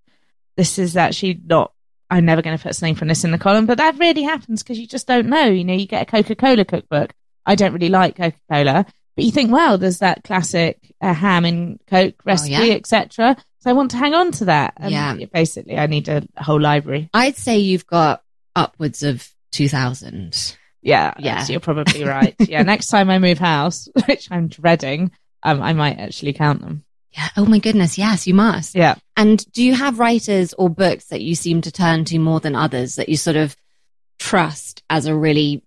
[0.59, 1.73] this is actually not.
[2.11, 4.63] I'm never going to put something from this in the column, but that really happens
[4.63, 5.47] because you just don't know.
[5.47, 7.13] You know, you get a Coca Cola cookbook.
[7.45, 11.45] I don't really like Coca Cola, but you think, well, there's that classic uh, ham
[11.45, 12.75] and Coke recipe, yeah.
[12.75, 13.37] etc.
[13.61, 14.75] So I want to hang on to that.
[14.77, 15.15] And Yeah.
[15.33, 17.11] basically, I need a whole library.
[17.13, 18.23] I'd say you've got
[18.55, 20.57] upwards of 2,000.
[20.83, 21.39] Yeah, Yeah.
[21.41, 22.37] yeah, you're probably right.
[22.39, 25.11] yeah, next time I move house, which I'm dreading,
[25.43, 26.85] um, I might actually count them.
[27.17, 27.29] Yeah.
[27.37, 27.97] Oh my goodness.
[27.97, 28.75] Yes, you must.
[28.75, 28.97] Yeah.
[29.17, 32.55] And do you have writers or books that you seem to turn to more than
[32.55, 33.57] others that you sort of
[34.19, 35.63] trust as a really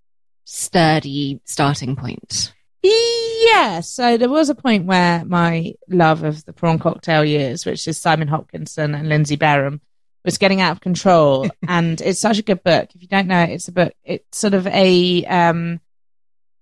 [0.45, 2.53] sturdy starting point?
[2.83, 7.87] Yeah, so there was a point where my love of the prawn cocktail years, which
[7.87, 9.81] is Simon Hopkinson and Lindsey Bareham,
[10.23, 11.49] was getting out of control.
[11.67, 12.89] and it's such a good book.
[12.93, 13.93] If you don't know it, it's a book.
[14.03, 15.81] It's sort of a um,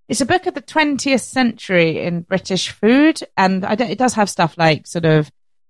[0.08, 4.14] it's a book of the 20th century in British food, and I don't, it does
[4.14, 5.30] have stuff like sort of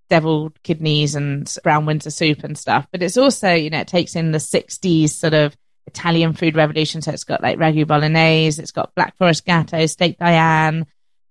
[0.09, 2.87] deviled kidneys and brown Windsor soup and stuff.
[2.91, 5.55] But it's also, you know, it takes in the 60s sort of
[5.87, 7.01] Italian food revolution.
[7.01, 10.85] So it's got like ragu bolognese, it's got Black Forest gateau, steak Diane,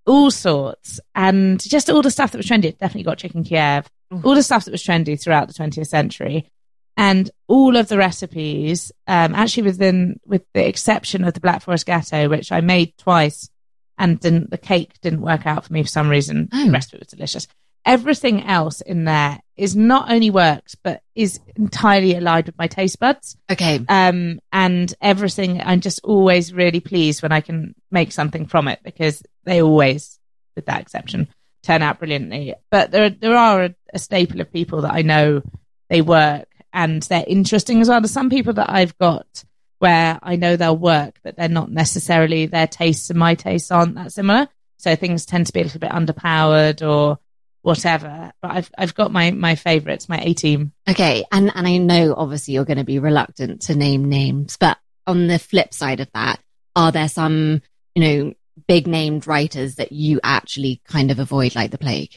[0.06, 2.66] all sorts, and just all the stuff that was trendy.
[2.66, 3.86] It definitely got chicken Kiev,
[4.24, 6.50] all the stuff that was trendy throughout the 20th century.
[6.96, 11.86] And all of the recipes, um, actually within, with the exception of the Black Forest
[11.86, 13.50] gateau, which I made twice
[13.98, 16.48] and didn't, the cake didn't work out for me for some reason.
[16.52, 16.64] Oh.
[16.64, 17.48] The rest of it was delicious.
[17.84, 22.98] Everything else in there is not only works, but is entirely aligned with my taste
[22.98, 23.36] buds.
[23.50, 23.80] Okay.
[23.88, 28.80] Um, and everything, I'm just always really pleased when I can make something from it
[28.82, 30.18] because they always,
[30.56, 31.28] with that exception,
[31.62, 32.54] turn out brilliantly.
[32.70, 35.42] But there, there are a, a staple of people that I know
[35.88, 38.00] they work and they're interesting as well.
[38.02, 39.44] There's some people that I've got
[39.78, 43.94] where I know they'll work, but they're not necessarily their tastes and my tastes aren't
[43.94, 44.46] that similar.
[44.76, 47.18] So things tend to be a little bit underpowered or
[47.62, 48.30] whatever.
[48.42, 50.72] But I've I've got my my favourites, my A team.
[50.88, 51.24] Okay.
[51.32, 55.28] And, and I know obviously you're going to be reluctant to name names, but on
[55.28, 56.40] the flip side of that,
[56.74, 57.62] are there some,
[57.94, 58.34] you know,
[58.68, 62.14] big named writers that you actually kind of avoid like the plague?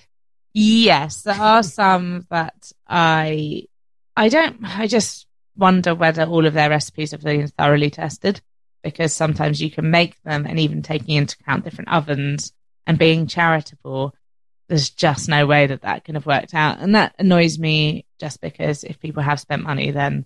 [0.54, 3.68] Yes, there are some that I
[4.20, 8.42] I don't I just wonder whether all of their recipes have been thoroughly tested.
[8.84, 12.54] because sometimes you can make them and even taking into account different ovens
[12.88, 14.14] and being charitable,
[14.68, 16.80] there's just no way that that can have worked out.
[16.80, 20.26] And that annoys me just because if people have spent money, then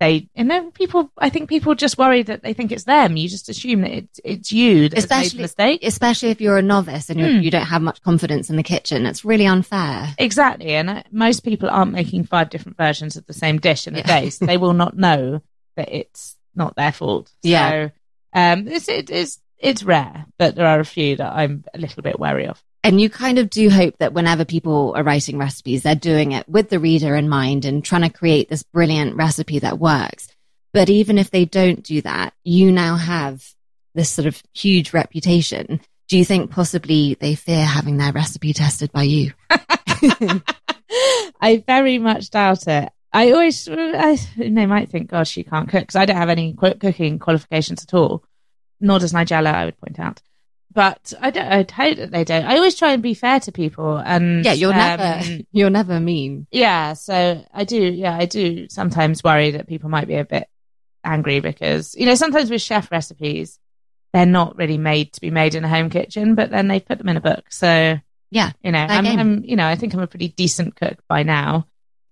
[0.00, 3.16] they, and then people, I think people just worry that they think it's them.
[3.16, 5.80] You just assume that it's, it's you that especially, made the mistake.
[5.82, 7.42] Especially if you're a novice and mm.
[7.42, 9.06] you don't have much confidence in the kitchen.
[9.06, 10.14] It's really unfair.
[10.18, 10.70] Exactly.
[10.74, 13.98] And uh, most people aren't making five different versions of the same dish in a
[13.98, 14.06] yeah.
[14.06, 14.30] day.
[14.30, 15.42] So they will not know
[15.76, 17.32] that it's not their fault.
[17.42, 17.70] Yeah.
[17.70, 17.90] So,
[18.34, 22.02] um, it's, it is, it's rare, but there are a few that I'm a little
[22.02, 22.62] bit wary of.
[22.88, 26.48] And you kind of do hope that whenever people are writing recipes, they're doing it
[26.48, 30.28] with the reader in mind and trying to create this brilliant recipe that works.
[30.72, 33.46] But even if they don't do that, you now have
[33.94, 35.82] this sort of huge reputation.
[36.08, 39.32] Do you think possibly they fear having their recipe tested by you?
[41.42, 42.90] I very much doubt it.
[43.12, 46.54] I always, I, they might think, God, she can't cook because I don't have any
[46.54, 48.24] cooking qualifications at all.
[48.80, 50.22] Nor does Nigella, I would point out
[50.78, 51.44] but I don't.
[51.44, 52.44] I hope that they don't.
[52.44, 55.98] I always try and be fair to people, and yeah, you're um, never you're never
[55.98, 56.46] mean.
[56.52, 57.82] Yeah, so I do.
[57.82, 60.48] Yeah, I do sometimes worry that people might be a bit
[61.02, 63.58] angry because you know sometimes with chef recipes
[64.12, 66.98] they're not really made to be made in a home kitchen, but then they put
[66.98, 67.46] them in a book.
[67.50, 67.98] So
[68.30, 71.24] yeah, you know, I'm, I'm, you know I think I'm a pretty decent cook by
[71.24, 71.66] now.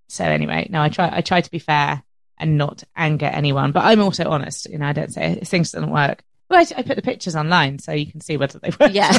[0.09, 2.03] So anyway, no, I try I try to be fair
[2.37, 4.69] and not anger anyone, but I'm also honest.
[4.69, 6.25] You know, I don't say things don't work.
[6.49, 8.93] Well, I, I, put the pictures online so you can see whether they work.
[8.93, 9.19] Yeah.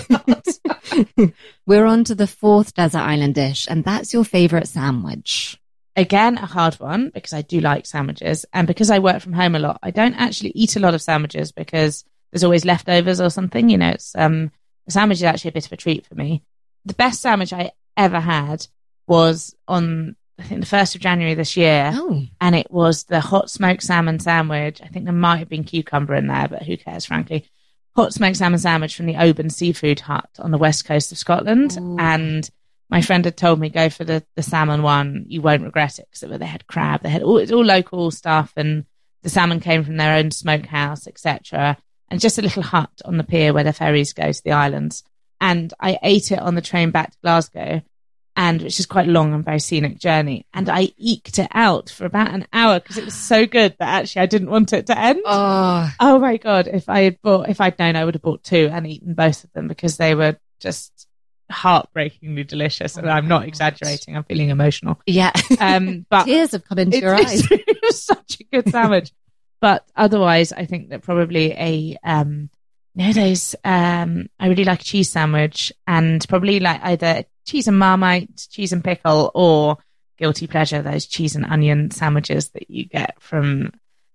[1.65, 5.59] We're on to the fourth desert island dish, and that's your favorite sandwich.
[5.95, 8.45] Again, a hard one because I do like sandwiches.
[8.53, 11.01] And because I work from home a lot, I don't actually eat a lot of
[11.01, 13.69] sandwiches because there's always leftovers or something.
[13.69, 14.51] You know, it's, um,
[14.87, 16.43] a sandwich is actually a bit of a treat for me.
[16.85, 18.67] The best sandwich I ever had
[19.07, 22.23] was on I think the first of January this year, oh.
[22.39, 24.82] and it was the hot smoked salmon sandwich.
[24.84, 27.45] I think there might have been cucumber in there, but who cares, frankly?
[27.95, 31.78] Hot smoked salmon sandwich from the Oban Seafood Hut on the west coast of Scotland,
[31.80, 31.97] Ooh.
[32.00, 32.47] and
[32.89, 35.26] my friend had told me go for the, the salmon one.
[35.28, 37.02] You won't regret it because they had crab.
[37.02, 38.86] They had all it's all local stuff, and
[39.23, 41.78] the salmon came from their own smokehouse, etc.
[42.10, 45.04] And just a little hut on the pier where the ferries go to the islands.
[45.41, 47.82] And I ate it on the train back to Glasgow
[48.38, 50.45] and which is quite long and very scenic journey.
[50.54, 54.04] And I eked it out for about an hour because it was so good that
[54.04, 55.21] actually I didn't want it to end.
[55.26, 56.67] Oh, oh my god!
[56.67, 59.43] If I had bought, if I'd known, I would have bought two and eaten both
[59.43, 61.08] of them because they were just
[61.50, 62.95] heartbreakingly delicious.
[62.95, 64.15] And I'm not exaggerating.
[64.15, 65.02] I'm feeling emotional.
[65.08, 65.32] Yeah.
[65.60, 67.52] Um, but tears have come into it, your eyes.
[67.52, 69.12] It was such a good sandwich.
[69.60, 72.52] but otherwise, I think that probably a um,
[72.97, 78.47] those um, I really like a cheese sandwich and probably like either cheese and marmite,
[78.49, 79.77] cheese and pickle, or
[80.17, 83.71] guilty pleasure, those cheese and onion sandwiches that you get from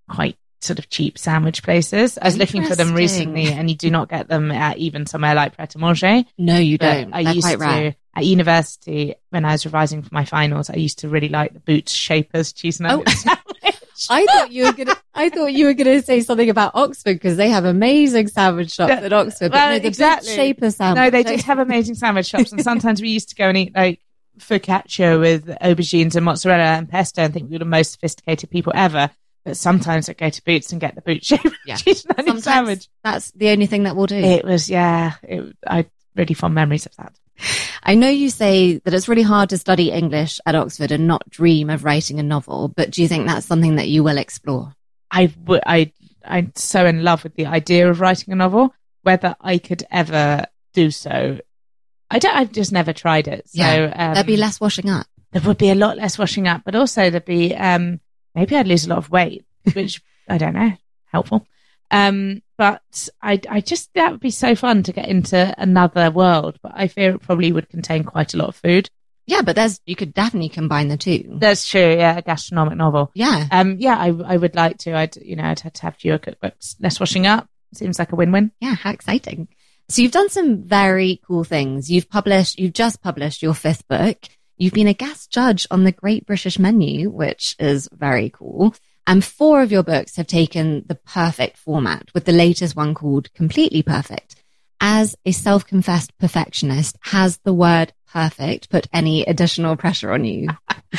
[0.09, 2.18] quite sort of cheap sandwich places.
[2.18, 5.35] I was looking for them recently and you do not get them at even somewhere
[5.35, 6.25] like Pret a Manger.
[6.38, 7.12] No, you don't.
[7.12, 7.97] I They're used to, rare.
[8.14, 11.61] at university, when I was revising for my finals, I used to really like the
[11.61, 13.37] Boots Shapers cheese and onion oh.
[14.11, 14.97] I thought you were gonna.
[15.15, 18.93] I thought you were gonna say something about Oxford because they have amazing sandwich shops
[18.93, 19.51] at Oxford.
[19.51, 20.35] But well, no, the exactly.
[20.35, 21.03] Shaper sandwich.
[21.03, 23.75] No, they do have amazing sandwich shops, and sometimes we used to go and eat
[23.75, 24.01] like
[24.38, 28.73] focaccia with aubergines and mozzarella and pesto, and think we were the most sophisticated people
[28.75, 29.11] ever.
[29.45, 31.77] But sometimes I go to Boots and get the boot shape yeah.
[31.77, 32.88] cheese and sandwich.
[33.03, 34.17] That's the only thing that will do.
[34.17, 35.15] It was, yeah.
[35.23, 37.14] It, I really fond memories of that.
[37.83, 41.29] I know you say that it's really hard to study English at Oxford and not
[41.29, 44.75] dream of writing a novel, but do you think that's something that you will explore?
[45.11, 45.92] I would, I,
[46.25, 48.75] I'm so in love with the idea of writing a novel.
[49.03, 51.40] Whether I could ever do so,
[52.09, 52.37] I don't.
[52.37, 53.48] I've just never tried it.
[53.48, 55.07] So yeah, um, there'd be less washing up.
[55.33, 58.01] There would be a lot less washing up, but also there'd be um,
[58.35, 60.72] maybe I'd lose a lot of weight, which I don't know,
[61.07, 61.46] helpful.
[61.92, 66.59] Um, but I, I just, that would be so fun to get into another world,
[66.62, 68.88] but I fear it probably would contain quite a lot of food.
[69.26, 71.37] Yeah, but there's, you could definitely combine the two.
[71.38, 71.94] That's true.
[71.94, 72.16] Yeah.
[72.16, 73.12] A gastronomic novel.
[73.14, 73.46] Yeah.
[73.50, 74.94] Um, yeah, I, I would like to.
[74.94, 77.46] I'd, you know, I'd have to have fewer cookbooks, less washing up.
[77.74, 78.50] Seems like a win-win.
[78.61, 78.74] Yeah.
[78.74, 79.48] How exciting.
[79.88, 81.90] So you've done some very cool things.
[81.90, 84.18] You've published, you've just published your fifth book.
[84.57, 88.74] You've been a guest judge on the Great British Menu, which is very cool.
[89.07, 93.33] And four of your books have taken the perfect format, with the latest one called
[93.35, 94.37] Completely Perfect.
[94.81, 100.49] As a self confessed perfectionist, has the word perfect put any additional pressure on you?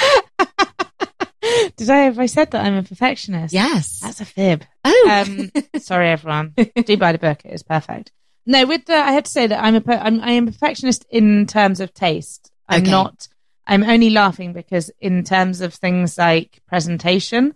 [1.76, 3.54] Did I have I said that I'm a perfectionist?
[3.54, 4.00] Yes.
[4.02, 4.64] That's a fib.
[4.84, 5.26] Oh.
[5.28, 6.54] Um, sorry, everyone.
[6.86, 7.42] Do buy the book.
[7.46, 8.12] It is perfect.
[8.46, 11.06] No, with the, I had to say that I'm a, I'm, I am a perfectionist
[11.10, 12.52] in terms of taste.
[12.68, 12.92] I'm okay.
[12.92, 13.28] not,
[13.66, 17.54] I'm only laughing because in terms of things like presentation,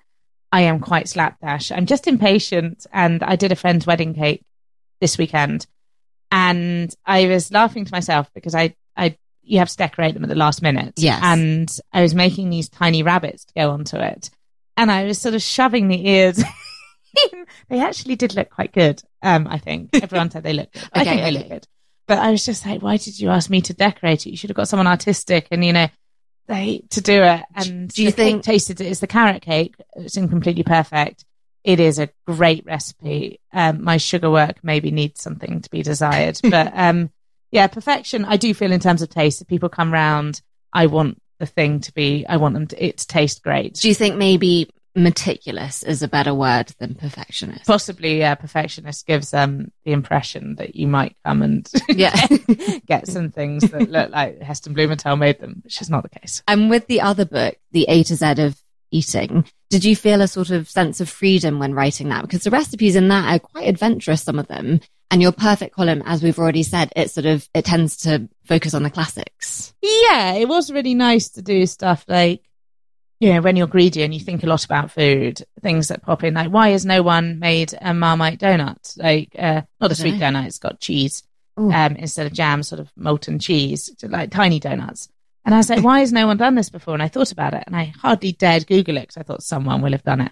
[0.51, 1.71] I am quite slapdash.
[1.71, 2.85] I'm just impatient.
[2.91, 4.43] And I did a friend's wedding cake
[5.01, 5.67] this weekend.
[6.31, 10.29] And I was laughing to myself because I, I, you have to decorate them at
[10.29, 10.93] the last minute.
[10.97, 11.19] Yes.
[11.23, 14.29] And I was making these tiny rabbits to go onto it.
[14.75, 16.43] And I was sort of shoving the ears.
[17.69, 19.01] they actually did look quite good.
[19.21, 20.89] Um, I think everyone said they looked good.
[20.93, 21.67] I Okay, think they looked good.
[22.07, 24.31] But I was just like, why did you ask me to decorate it?
[24.31, 25.87] You should have got someone artistic and, you know,
[26.47, 27.43] they to do it.
[27.55, 29.75] And Do you think- tasted it is the carrot cake.
[29.95, 31.25] It's in completely perfect.
[31.63, 33.39] It is a great recipe.
[33.51, 37.09] Um, my sugar work maybe needs something to be desired, but um,
[37.51, 38.23] yeah, perfection.
[38.25, 39.41] I do feel in terms of taste.
[39.41, 42.25] If people come round, I want the thing to be.
[42.27, 43.73] I want them to it to taste great.
[43.75, 47.65] Do you think maybe meticulous is a better word than perfectionist?
[47.65, 52.15] Possibly, uh, perfectionist gives um the impression that you might come and Yeah.
[52.85, 56.41] get some things that look like Heston Blumenthal made them, which is not the case.
[56.47, 60.27] And with the other book, The A to Z of Eating, did you feel a
[60.27, 62.21] sort of sense of freedom when writing that?
[62.23, 64.79] Because the recipes in that are quite adventurous, some of them.
[65.11, 68.73] And your perfect column, as we've already said, it sort of, it tends to focus
[68.73, 69.73] on the classics.
[69.81, 72.41] Yeah, it was really nice to do stuff like,
[73.19, 76.23] you know, when you're greedy and you think a lot about food, things that pop
[76.23, 78.95] in, like, why has no one made a Marmite donut?
[78.97, 81.23] Like, uh, not a sweet donut, it's got cheese,
[81.57, 85.09] um, instead of jam, sort of molten cheese, like tiny donuts.
[85.47, 86.93] And I was like, why has no one done this before?
[86.93, 89.81] And I thought about it and I hardly dared Google it because I thought someone
[89.81, 90.31] will have done it.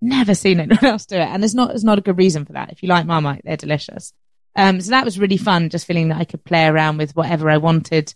[0.00, 1.26] Never seen anyone else do it.
[1.26, 2.70] And there's not, there's not a good reason for that.
[2.70, 4.12] If you like Marmite, they're delicious.
[4.54, 7.50] Um, so that was really fun, just feeling that I could play around with whatever
[7.50, 8.14] I wanted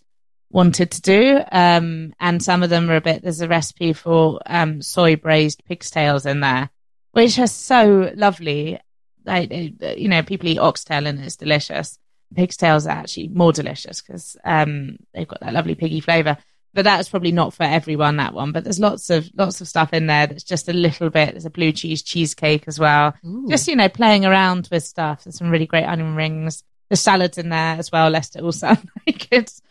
[0.51, 1.41] wanted to do.
[1.53, 5.65] Um, and some of them are a bit, there's a recipe for, um, soy braised
[5.67, 6.71] pig's tails in there,
[7.13, 8.79] which are so lovely.
[9.25, 11.99] Like, you know, people eat oxtail and it's delicious.
[12.35, 16.37] Pig's tails are actually more delicious because, um, they've got that lovely piggy flavor.
[16.75, 18.53] But that's probably not for everyone, that one.
[18.53, 21.31] But there's lots of, lots of stuff in there that's just a little bit.
[21.33, 23.15] There's a blue cheese cheesecake as well
[23.49, 27.39] just you know playing around with stuff there's some really great onion rings there's salads
[27.39, 29.63] in there as well lest it all sound like it's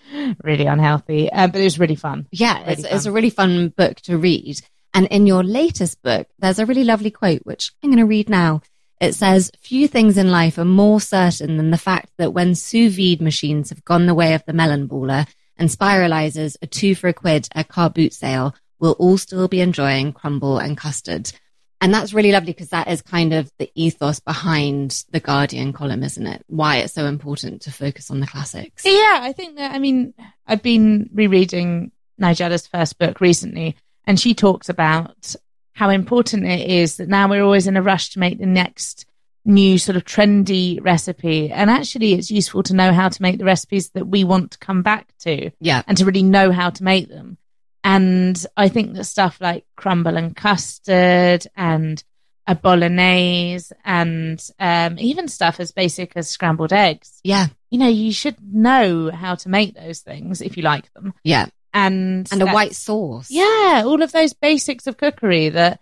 [0.44, 3.70] really unhealthy um, but it was really fun Yeah, Really it's, it's a really fun
[3.70, 4.62] book to read.
[4.94, 8.30] And in your latest book, there's a really lovely quote, which I'm going to read
[8.30, 8.62] now.
[9.00, 12.96] It says, few things in life are more certain than the fact that when sous
[12.96, 17.08] vide machines have gone the way of the melon baller and spiralizers a two for
[17.08, 21.32] a quid at car boot sale, we'll all still be enjoying crumble and custard.
[21.80, 26.02] And that's really lovely because that is kind of the ethos behind the Guardian column,
[26.04, 26.44] isn't it?
[26.48, 28.84] Why it's so important to focus on the classics.
[28.86, 30.14] yeah i think that i mean
[30.48, 35.36] i've been rereading nigella's first book recently and she talks about
[35.74, 39.06] how important it is that now we're always in a rush to make the next
[39.46, 43.46] new sort of trendy recipe and actually it's useful to know how to make the
[43.46, 45.84] recipes that we want to come back to Yeah.
[45.88, 47.38] and to really know how to make them.
[47.84, 52.04] And I think that stuff like crumble and custard and
[52.46, 57.48] a bolognese and um, even stuff as basic as scrambled eggs, Yeah.
[57.70, 61.14] you know, you should know how to make those things if you like them.
[61.24, 61.48] Yeah.
[61.74, 63.30] And And a white sauce.
[63.30, 65.82] yeah, all of those basics of cookery that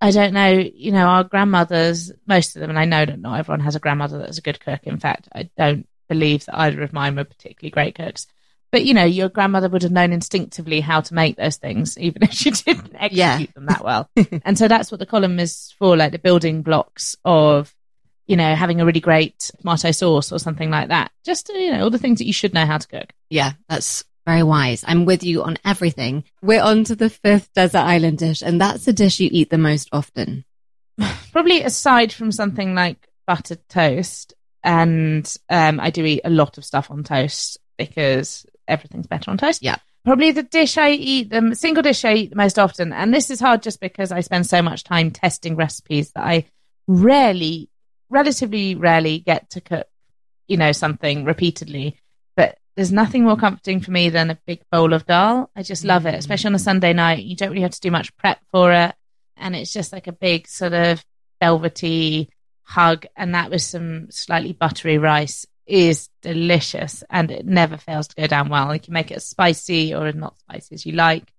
[0.00, 3.38] I don't know, you know, our grandmothers, most of them, and I know that not
[3.38, 4.80] everyone has a grandmother that's a good cook.
[4.84, 8.26] In fact, I don't believe that either of mine were particularly great cooks.
[8.72, 12.22] But you know, your grandmother would have known instinctively how to make those things, even
[12.22, 13.38] if she didn't execute Yeah.
[13.54, 14.10] them that well.
[14.44, 17.74] and so that's what the column is for, like the building blocks of,
[18.26, 21.12] you know, having a really great tomato sauce or something like that.
[21.24, 23.12] Just, you know, all the things that you should know how to cook.
[23.30, 24.84] Yeah, that's very wise.
[24.86, 26.24] I'm with you on everything.
[26.42, 29.58] We're on to the fifth desert island dish, and that's the dish you eat the
[29.58, 30.44] most often.
[31.32, 36.64] probably aside from something like buttered toast, and um, I do eat a lot of
[36.64, 39.62] stuff on toast because everything's better on toast.
[39.62, 39.76] Yeah.
[40.04, 43.30] Probably the dish I eat, the single dish I eat the most often, and this
[43.30, 46.46] is hard just because I spend so much time testing recipes that I
[46.86, 47.68] rarely,
[48.08, 49.86] relatively rarely get to cook,
[50.46, 51.96] you know, something repeatedly.
[52.36, 55.50] But there's nothing more comforting for me than a big bowl of dal.
[55.56, 56.18] I just love it, Mm.
[56.18, 57.24] especially on a Sunday night.
[57.24, 58.94] You don't really have to do much prep for it
[59.36, 61.04] and it's just like a big sort of
[61.42, 62.30] velvety
[62.62, 68.16] hug and that with some slightly buttery rice is delicious and it never fails to
[68.16, 70.92] go down well you can make it as spicy or as not spicy as you
[70.92, 71.32] like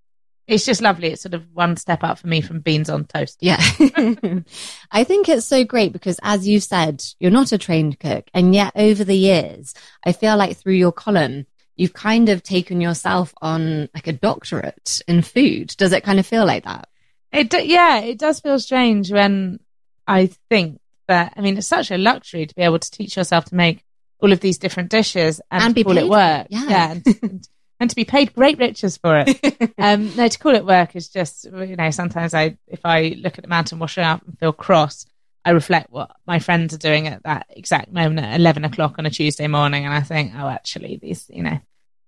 [0.48, 3.38] it's just lovely it's sort of one step up for me from beans on toast
[3.42, 3.58] Yeah.
[4.92, 8.30] I think it's so great because as you said, you're not a trained cook.
[8.34, 9.74] And yet over the years,
[10.06, 15.02] I feel like through your column, you've kind of taken yourself on like a doctorate
[15.06, 15.76] in food.
[15.78, 16.88] Does it kind of feel like that?
[17.32, 19.60] it do, yeah it does feel strange when
[20.08, 23.46] i think that i mean it's such a luxury to be able to teach yourself
[23.46, 23.84] to make
[24.20, 26.92] all of these different dishes and, And be call paid it work it, yeah.
[26.92, 27.48] and,
[27.80, 29.74] and to be paid great riches for it.
[29.78, 33.38] um, no, to call it work is just, you know, sometimes I, if I look
[33.38, 35.06] at the mountain washing up and feel cross,
[35.46, 39.06] I reflect what my friends are doing at that exact moment at 11 o'clock on
[39.06, 39.86] a Tuesday morning.
[39.86, 41.60] And I think, oh, actually, this, you know,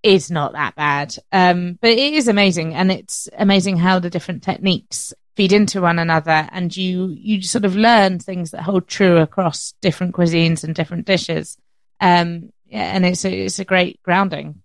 [0.03, 1.15] is not that bad.
[1.31, 2.73] Um, but it is amazing.
[2.73, 7.63] And it's amazing how the different techniques feed into one another and you, you sort
[7.63, 11.57] of learn things that hold true across different cuisines and different dishes.
[11.99, 14.61] Um, yeah, and it's a, it's a great grounding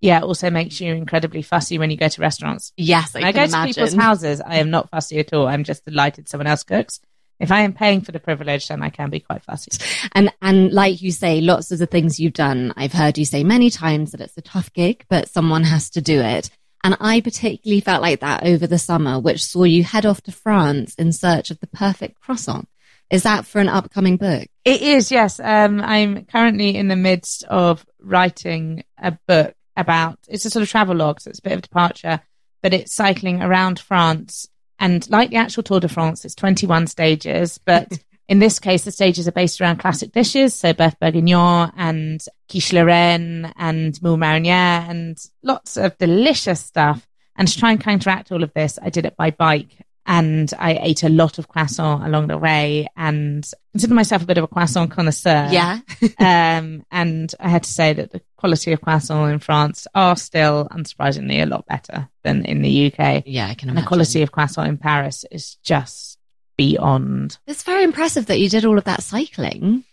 [0.00, 2.72] yeah, it also makes you incredibly fussy when you go to restaurants.
[2.76, 3.74] Yes, I, I go imagine.
[3.74, 4.40] to people's houses.
[4.40, 5.48] I am not fussy at all.
[5.48, 7.00] I'm just delighted someone else cooks.
[7.38, 9.70] If I am paying for the privilege, then I can be quite fussy.
[10.12, 13.44] And and like you say, lots of the things you've done, I've heard you say
[13.44, 16.50] many times that it's a tough gig, but someone has to do it.
[16.84, 20.32] And I particularly felt like that over the summer, which saw you head off to
[20.32, 22.68] France in search of the perfect croissant.
[23.10, 24.48] Is that for an upcoming book?
[24.64, 25.38] It is, yes.
[25.38, 30.68] Um, I'm currently in the midst of writing a book about it's a sort of
[30.68, 32.20] travel log, so it's a bit of a departure,
[32.62, 34.48] but it's cycling around France.
[34.78, 37.98] And like the actual Tour de France, it's 21 stages, but
[38.28, 42.72] in this case, the stages are based around classic dishes, so Boeuf Bourguignon and quiche
[42.72, 47.06] Lorraine and moule marinière and lots of delicious stuff.
[47.36, 50.78] And to try and counteract all of this, I did it by bike and I
[50.80, 54.48] ate a lot of croissant along the way and consider myself a bit of a
[54.48, 55.48] croissant connoisseur.
[55.50, 55.80] Yeah.
[56.18, 60.68] um, and I had to say that the quality of croissant in France are still
[60.70, 63.24] unsurprisingly a lot better than in the UK.
[63.26, 63.84] Yeah, I can imagine.
[63.84, 66.18] the quality of croissant in Paris is just
[66.56, 67.38] beyond.
[67.46, 69.84] It's very impressive that you did all of that cycling.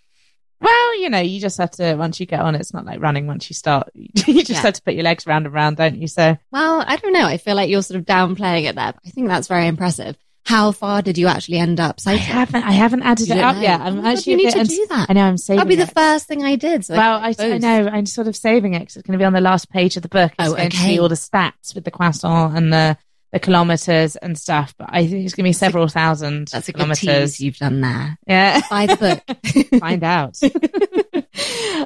[0.64, 3.28] Well, you know, you just have to, once you get on, it's not like running
[3.28, 3.90] once you start.
[4.26, 4.62] You just yeah.
[4.62, 6.08] have to put your legs round and round, don't you?
[6.08, 7.26] So, well, I don't know.
[7.26, 8.94] I feel like you're sort of downplaying it there.
[9.06, 10.16] I think that's very impressive.
[10.46, 12.22] How far did you actually end up cycling?
[12.22, 13.62] I haven't, I haven't added it up know.
[13.62, 13.82] yet.
[13.82, 15.10] I'm oh actually, you need to do that.
[15.10, 15.86] I know, I'm saving That'll be it.
[15.86, 16.86] the first thing I did.
[16.86, 19.26] So well, I, I, know, I'm sort of saving it because it's going to be
[19.26, 20.32] on the last page of the book.
[20.40, 20.78] It's oh, going okay.
[20.78, 22.98] to be all the stats with the croissant and the,
[23.34, 27.42] the kilometers and stuff, but I think it's going to be several thousand That's kilometers.
[27.42, 28.18] you've done there.
[28.28, 28.62] Yeah.
[28.70, 29.80] Buy the book.
[29.80, 30.40] Find out.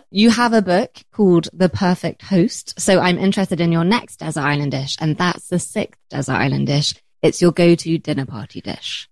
[0.11, 2.77] you have a book called The Perfect Host.
[2.79, 6.67] So I'm interested in your next desert island dish, and that's the sixth desert island
[6.67, 6.93] dish.
[7.21, 9.07] It's your go-to dinner party dish.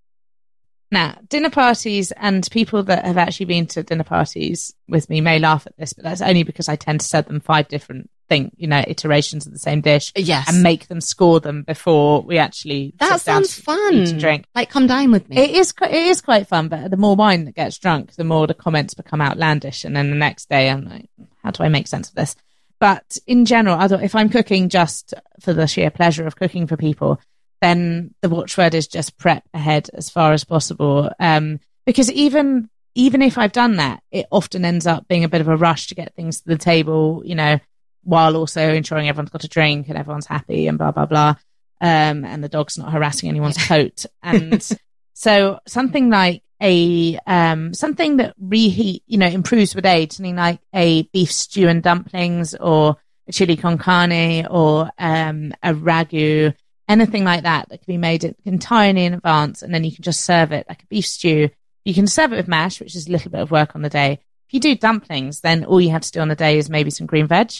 [0.91, 5.39] Now, dinner parties and people that have actually been to dinner parties with me may
[5.39, 8.51] laugh at this, but that's only because I tend to serve them five different thing,
[8.57, 10.11] you know, iterations of the same dish.
[10.15, 10.47] Yes.
[10.49, 14.17] And make them score them before we actually That sounds fun.
[14.17, 14.45] drink.
[14.55, 15.37] Like come dine with me.
[15.37, 18.47] It is it is quite fun, but the more wine that gets drunk, the more
[18.47, 21.09] the comments become outlandish and then the next day I'm like,
[21.43, 22.35] how do I make sense of this?
[22.79, 27.19] But in general, if I'm cooking just for the sheer pleasure of cooking for people,
[27.61, 31.09] then the watchword is just prep ahead as far as possible.
[31.19, 35.41] Um, because even even if I've done that, it often ends up being a bit
[35.41, 37.59] of a rush to get things to the table, you know,
[38.05, 41.35] while also ensuring everyone's got a drink and everyone's happy and blah blah blah.
[41.81, 44.05] Um, and the dog's not harassing anyone's coat.
[44.23, 44.65] And
[45.13, 50.61] so something like a um, something that reheat, you know, improves with age, something like
[50.73, 52.97] a beef stew and dumplings or
[53.27, 56.53] a chili con carne or um, a ragu,
[56.87, 60.21] anything like that that can be made entirely in advance, and then you can just
[60.21, 61.49] serve it like a beef stew.
[61.83, 63.89] You can serve it with mash, which is a little bit of work on the
[63.89, 64.19] day.
[64.47, 66.89] If you do dumplings, then all you have to do on the day is maybe
[66.89, 67.51] some green veg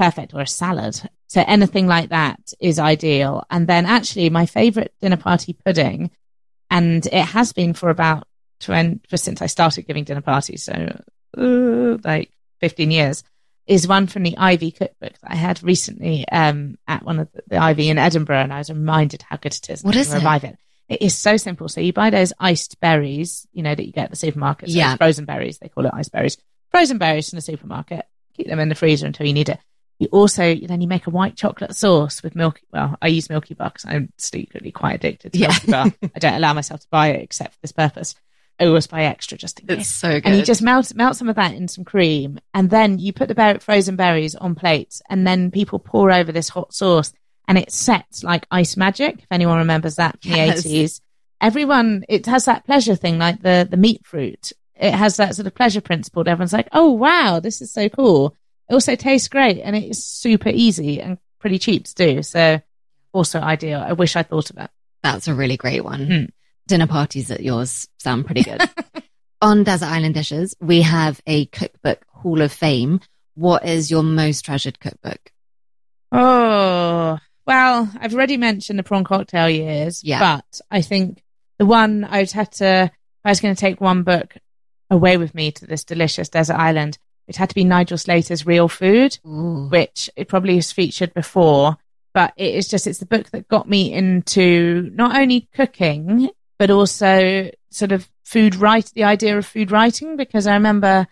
[0.00, 0.98] perfect or a salad.
[1.26, 3.44] So anything like that is ideal.
[3.50, 6.10] And then actually my favorite dinner party pudding,
[6.70, 8.26] and it has been for about
[8.60, 10.64] 20, since I started giving dinner parties.
[10.64, 11.02] So
[11.36, 12.30] uh, like
[12.60, 13.24] 15 years
[13.66, 17.42] is one from the Ivy cookbook that I had recently, um, at one of the,
[17.48, 18.40] the Ivy in Edinburgh.
[18.40, 19.84] And I was reminded how good it is.
[19.84, 20.24] What is it?
[20.24, 20.58] It.
[20.88, 21.68] It is so simple.
[21.68, 24.70] So you buy those iced berries, you know, that you get at the supermarket.
[24.70, 24.96] So yeah.
[24.96, 25.58] Frozen berries.
[25.58, 26.38] They call it iced berries.
[26.70, 28.06] Frozen berries from the supermarket.
[28.34, 29.58] Keep them in the freezer until you need it.
[30.00, 32.62] You also then you make a white chocolate sauce with milk.
[32.72, 35.48] Well, I use Milky Bar because I'm secretly quite addicted to yeah.
[35.48, 35.92] Milky Bar.
[36.16, 38.14] I don't allow myself to buy it except for this purpose.
[38.58, 39.80] I always buy extra just in case.
[39.80, 40.24] It's so good.
[40.24, 43.28] And you just melt melt some of that in some cream, and then you put
[43.28, 47.12] the ber- frozen berries on plates, and then people pour over this hot sauce,
[47.46, 49.18] and it sets like ice magic.
[49.18, 50.62] If anyone remembers that from yes.
[50.62, 51.02] the eighties,
[51.42, 54.54] everyone it has that pleasure thing, like the the meat fruit.
[54.76, 56.26] It has that sort of pleasure principle.
[56.26, 58.34] Everyone's like, "Oh wow, this is so cool."
[58.70, 62.22] It also tastes great and it is super easy and pretty cheap to do.
[62.22, 62.60] So
[63.12, 63.80] also ideal.
[63.80, 64.70] I wish I thought of it.
[65.02, 66.06] That's a really great one.
[66.06, 66.24] Hmm.
[66.68, 68.62] Dinner parties at yours sound pretty good.
[69.42, 73.00] On Desert Island Dishes, we have a cookbook hall of fame.
[73.34, 75.32] What is your most treasured cookbook?
[76.12, 80.20] Oh, well, I've already mentioned the prawn cocktail years, Yeah.
[80.20, 81.22] but I think
[81.58, 82.90] the one I'd have to, if
[83.24, 84.36] I was going to take one book
[84.90, 86.98] away with me to this delicious desert island,
[87.30, 89.68] it had to be Nigel Slater's Real Food, Ooh.
[89.68, 91.76] which it probably has featured before.
[92.12, 96.72] But it is just, it's the book that got me into not only cooking, but
[96.72, 101.06] also sort of food write, the idea of food writing, because I remember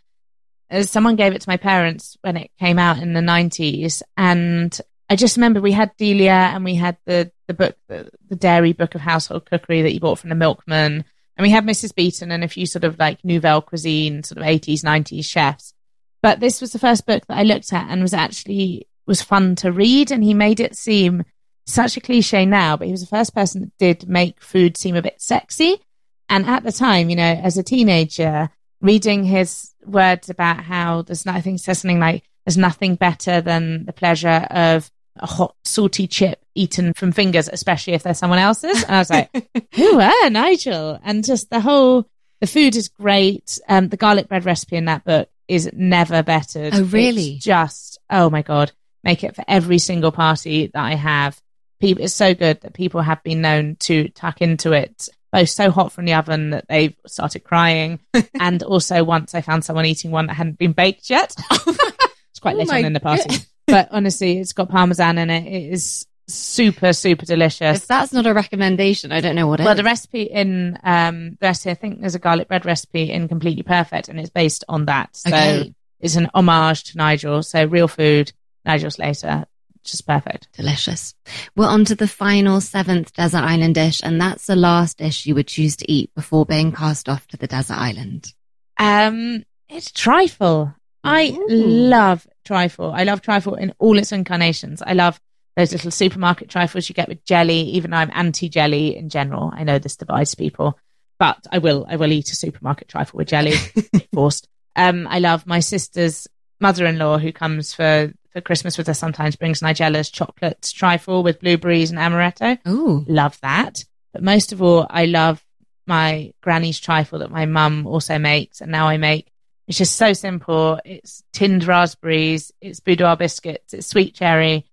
[0.71, 4.03] as someone gave it to my parents when it came out in the 90s.
[4.17, 4.77] And
[5.09, 8.73] I just remember we had Delia and we had the, the book, the, the dairy
[8.73, 11.05] book of household cookery that you bought from the milkman.
[11.37, 11.95] And we had Mrs.
[11.95, 15.75] Beeton and a few sort of like nouvelle cuisine, sort of 80s, 90s chefs.
[16.23, 19.57] But this was the first book that I looked at and was actually was fun
[19.57, 20.11] to read.
[20.11, 21.25] And he made it seem
[21.67, 24.97] such a cliche now, but he was the first person that did make food seem
[24.97, 25.81] a bit sexy.
[26.29, 28.51] And at the time, you know, as a teenager,
[28.81, 33.93] reading his words about how there's nothing, says something like, there's nothing better than the
[33.93, 38.83] pleasure of a hot, salty chip eaten from fingers, especially if they're someone else's.
[38.85, 39.31] And I was like,
[39.75, 40.99] who are Nigel?
[41.03, 42.09] And just the whole,
[42.41, 43.59] the food is great.
[43.69, 46.75] Um, the garlic bread recipe in that book is never bettered.
[46.75, 47.35] Oh, really?
[47.35, 48.73] It's just, oh my God,
[49.03, 51.41] make it for every single party that I have.
[51.81, 55.71] People, it's so good that people have been known to tuck into it both so
[55.71, 58.01] hot from the oven that they've started crying.
[58.41, 61.35] and also once I found someone eating one that hadn't been baked yet.
[61.51, 63.39] it's quite Oh late on in the party.
[63.67, 65.47] but honestly, it's got parmesan in it.
[65.47, 67.79] It is super, super delicious.
[67.79, 69.77] If that's not a recommendation, I don't know what Well, is.
[69.77, 73.63] the recipe in um, the recipe, I think there's a garlic bread recipe in Completely
[73.63, 75.17] Perfect, and it's based on that.
[75.17, 75.75] So Okay.
[76.01, 77.43] it's an homage to Nigel.
[77.43, 78.33] So real food,
[78.65, 79.47] Nigel Slater,
[79.85, 80.49] just perfect.
[80.53, 81.15] Delicious.
[81.57, 85.35] We're on to the final seventh desert island dish, and that's the last dish you
[85.35, 88.33] would choose to eat before being cast off to the desert island.
[88.77, 90.75] Um, it's trifle.
[91.05, 91.47] I Ooh.
[91.49, 92.93] love trifle.
[92.93, 94.83] I love trifle in all its incarnations.
[94.83, 95.19] I love
[95.59, 99.51] those little supermarket trifles you get with jelly, even though I'm anti jelly in general.
[99.53, 100.79] I know this divides people,
[101.19, 103.57] but I will, I will eat a supermarket trifle with jelly,
[104.15, 104.47] forced.
[104.77, 106.29] Um, I love my sister's
[106.61, 111.91] mother-in-law who comes for, for Christmas with us sometimes brings Nigella's chocolate trifle with blueberries
[111.91, 113.05] and amaretto Ooh.
[113.09, 113.85] love that.
[114.13, 115.45] But most of all, I love
[115.89, 119.33] my granny's trifle that my mum also makes, and now I make.
[119.67, 120.79] It's just so simple.
[120.85, 124.68] It's tinned raspberries, it's boudoir biscuits, it's sweet cherry,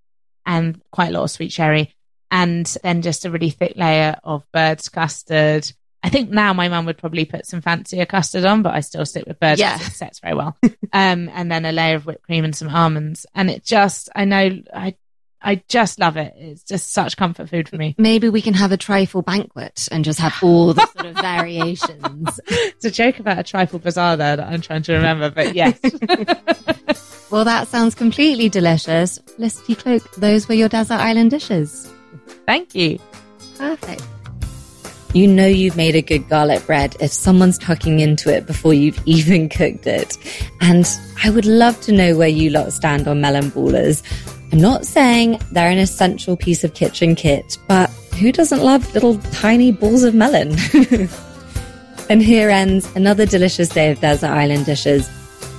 [0.45, 1.93] and quite a lot of sweet cherry,
[2.31, 5.71] and then just a really thick layer of bird's custard.
[6.03, 9.05] I think now my mum would probably put some fancier custard on, but I still
[9.05, 9.75] stick with bird's Yeah.
[9.75, 10.55] it sets very well.
[10.93, 14.25] um, and then a layer of whipped cream and some almonds, and it just, I
[14.25, 14.95] know, I,
[15.45, 16.33] I just love it.
[16.35, 17.93] It's just such comfort food for me.
[17.99, 22.39] Maybe we can have a trifle banquet and just have all the sort of variations.
[22.75, 25.79] It's a joke about a trifle bazaar there that I'm trying to remember, but yes.
[27.31, 29.17] Well, that sounds completely delicious.
[29.35, 31.91] Felicity Cloake, those were your desert island dishes.
[32.45, 32.99] Thank you.
[33.57, 34.03] Perfect.
[35.13, 39.01] You know you've made a good garlic bread if someone's tucking into it before you've
[39.07, 40.17] even cooked it.
[40.61, 40.85] And
[41.23, 44.03] I would love to know where you lot stand on melon ballers.
[44.55, 49.17] I'm not saying they're an essential piece of kitchen kit, but who doesn't love little
[49.33, 50.55] tiny balls of melon?
[52.09, 55.09] and here ends another delicious day of desert island dishes.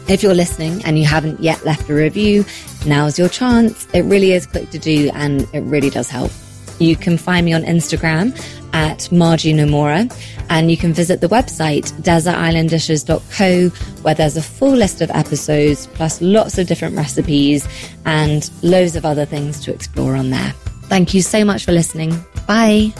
[0.09, 2.47] If you're listening and you haven't yet left a review,
[2.87, 3.87] now's your chance.
[3.93, 6.33] It really is quick to do and it really does help.
[6.79, 8.35] You can find me on Instagram
[8.73, 10.13] at Margie Nomura
[10.51, 13.69] and you can visit the website desertislanddishes.co
[14.03, 17.67] where there's a full list of episodes plus lots of different recipes
[18.05, 20.53] and loads of other things to explore on there.
[20.85, 22.17] Thank you so much for listening.
[22.47, 22.93] Bye.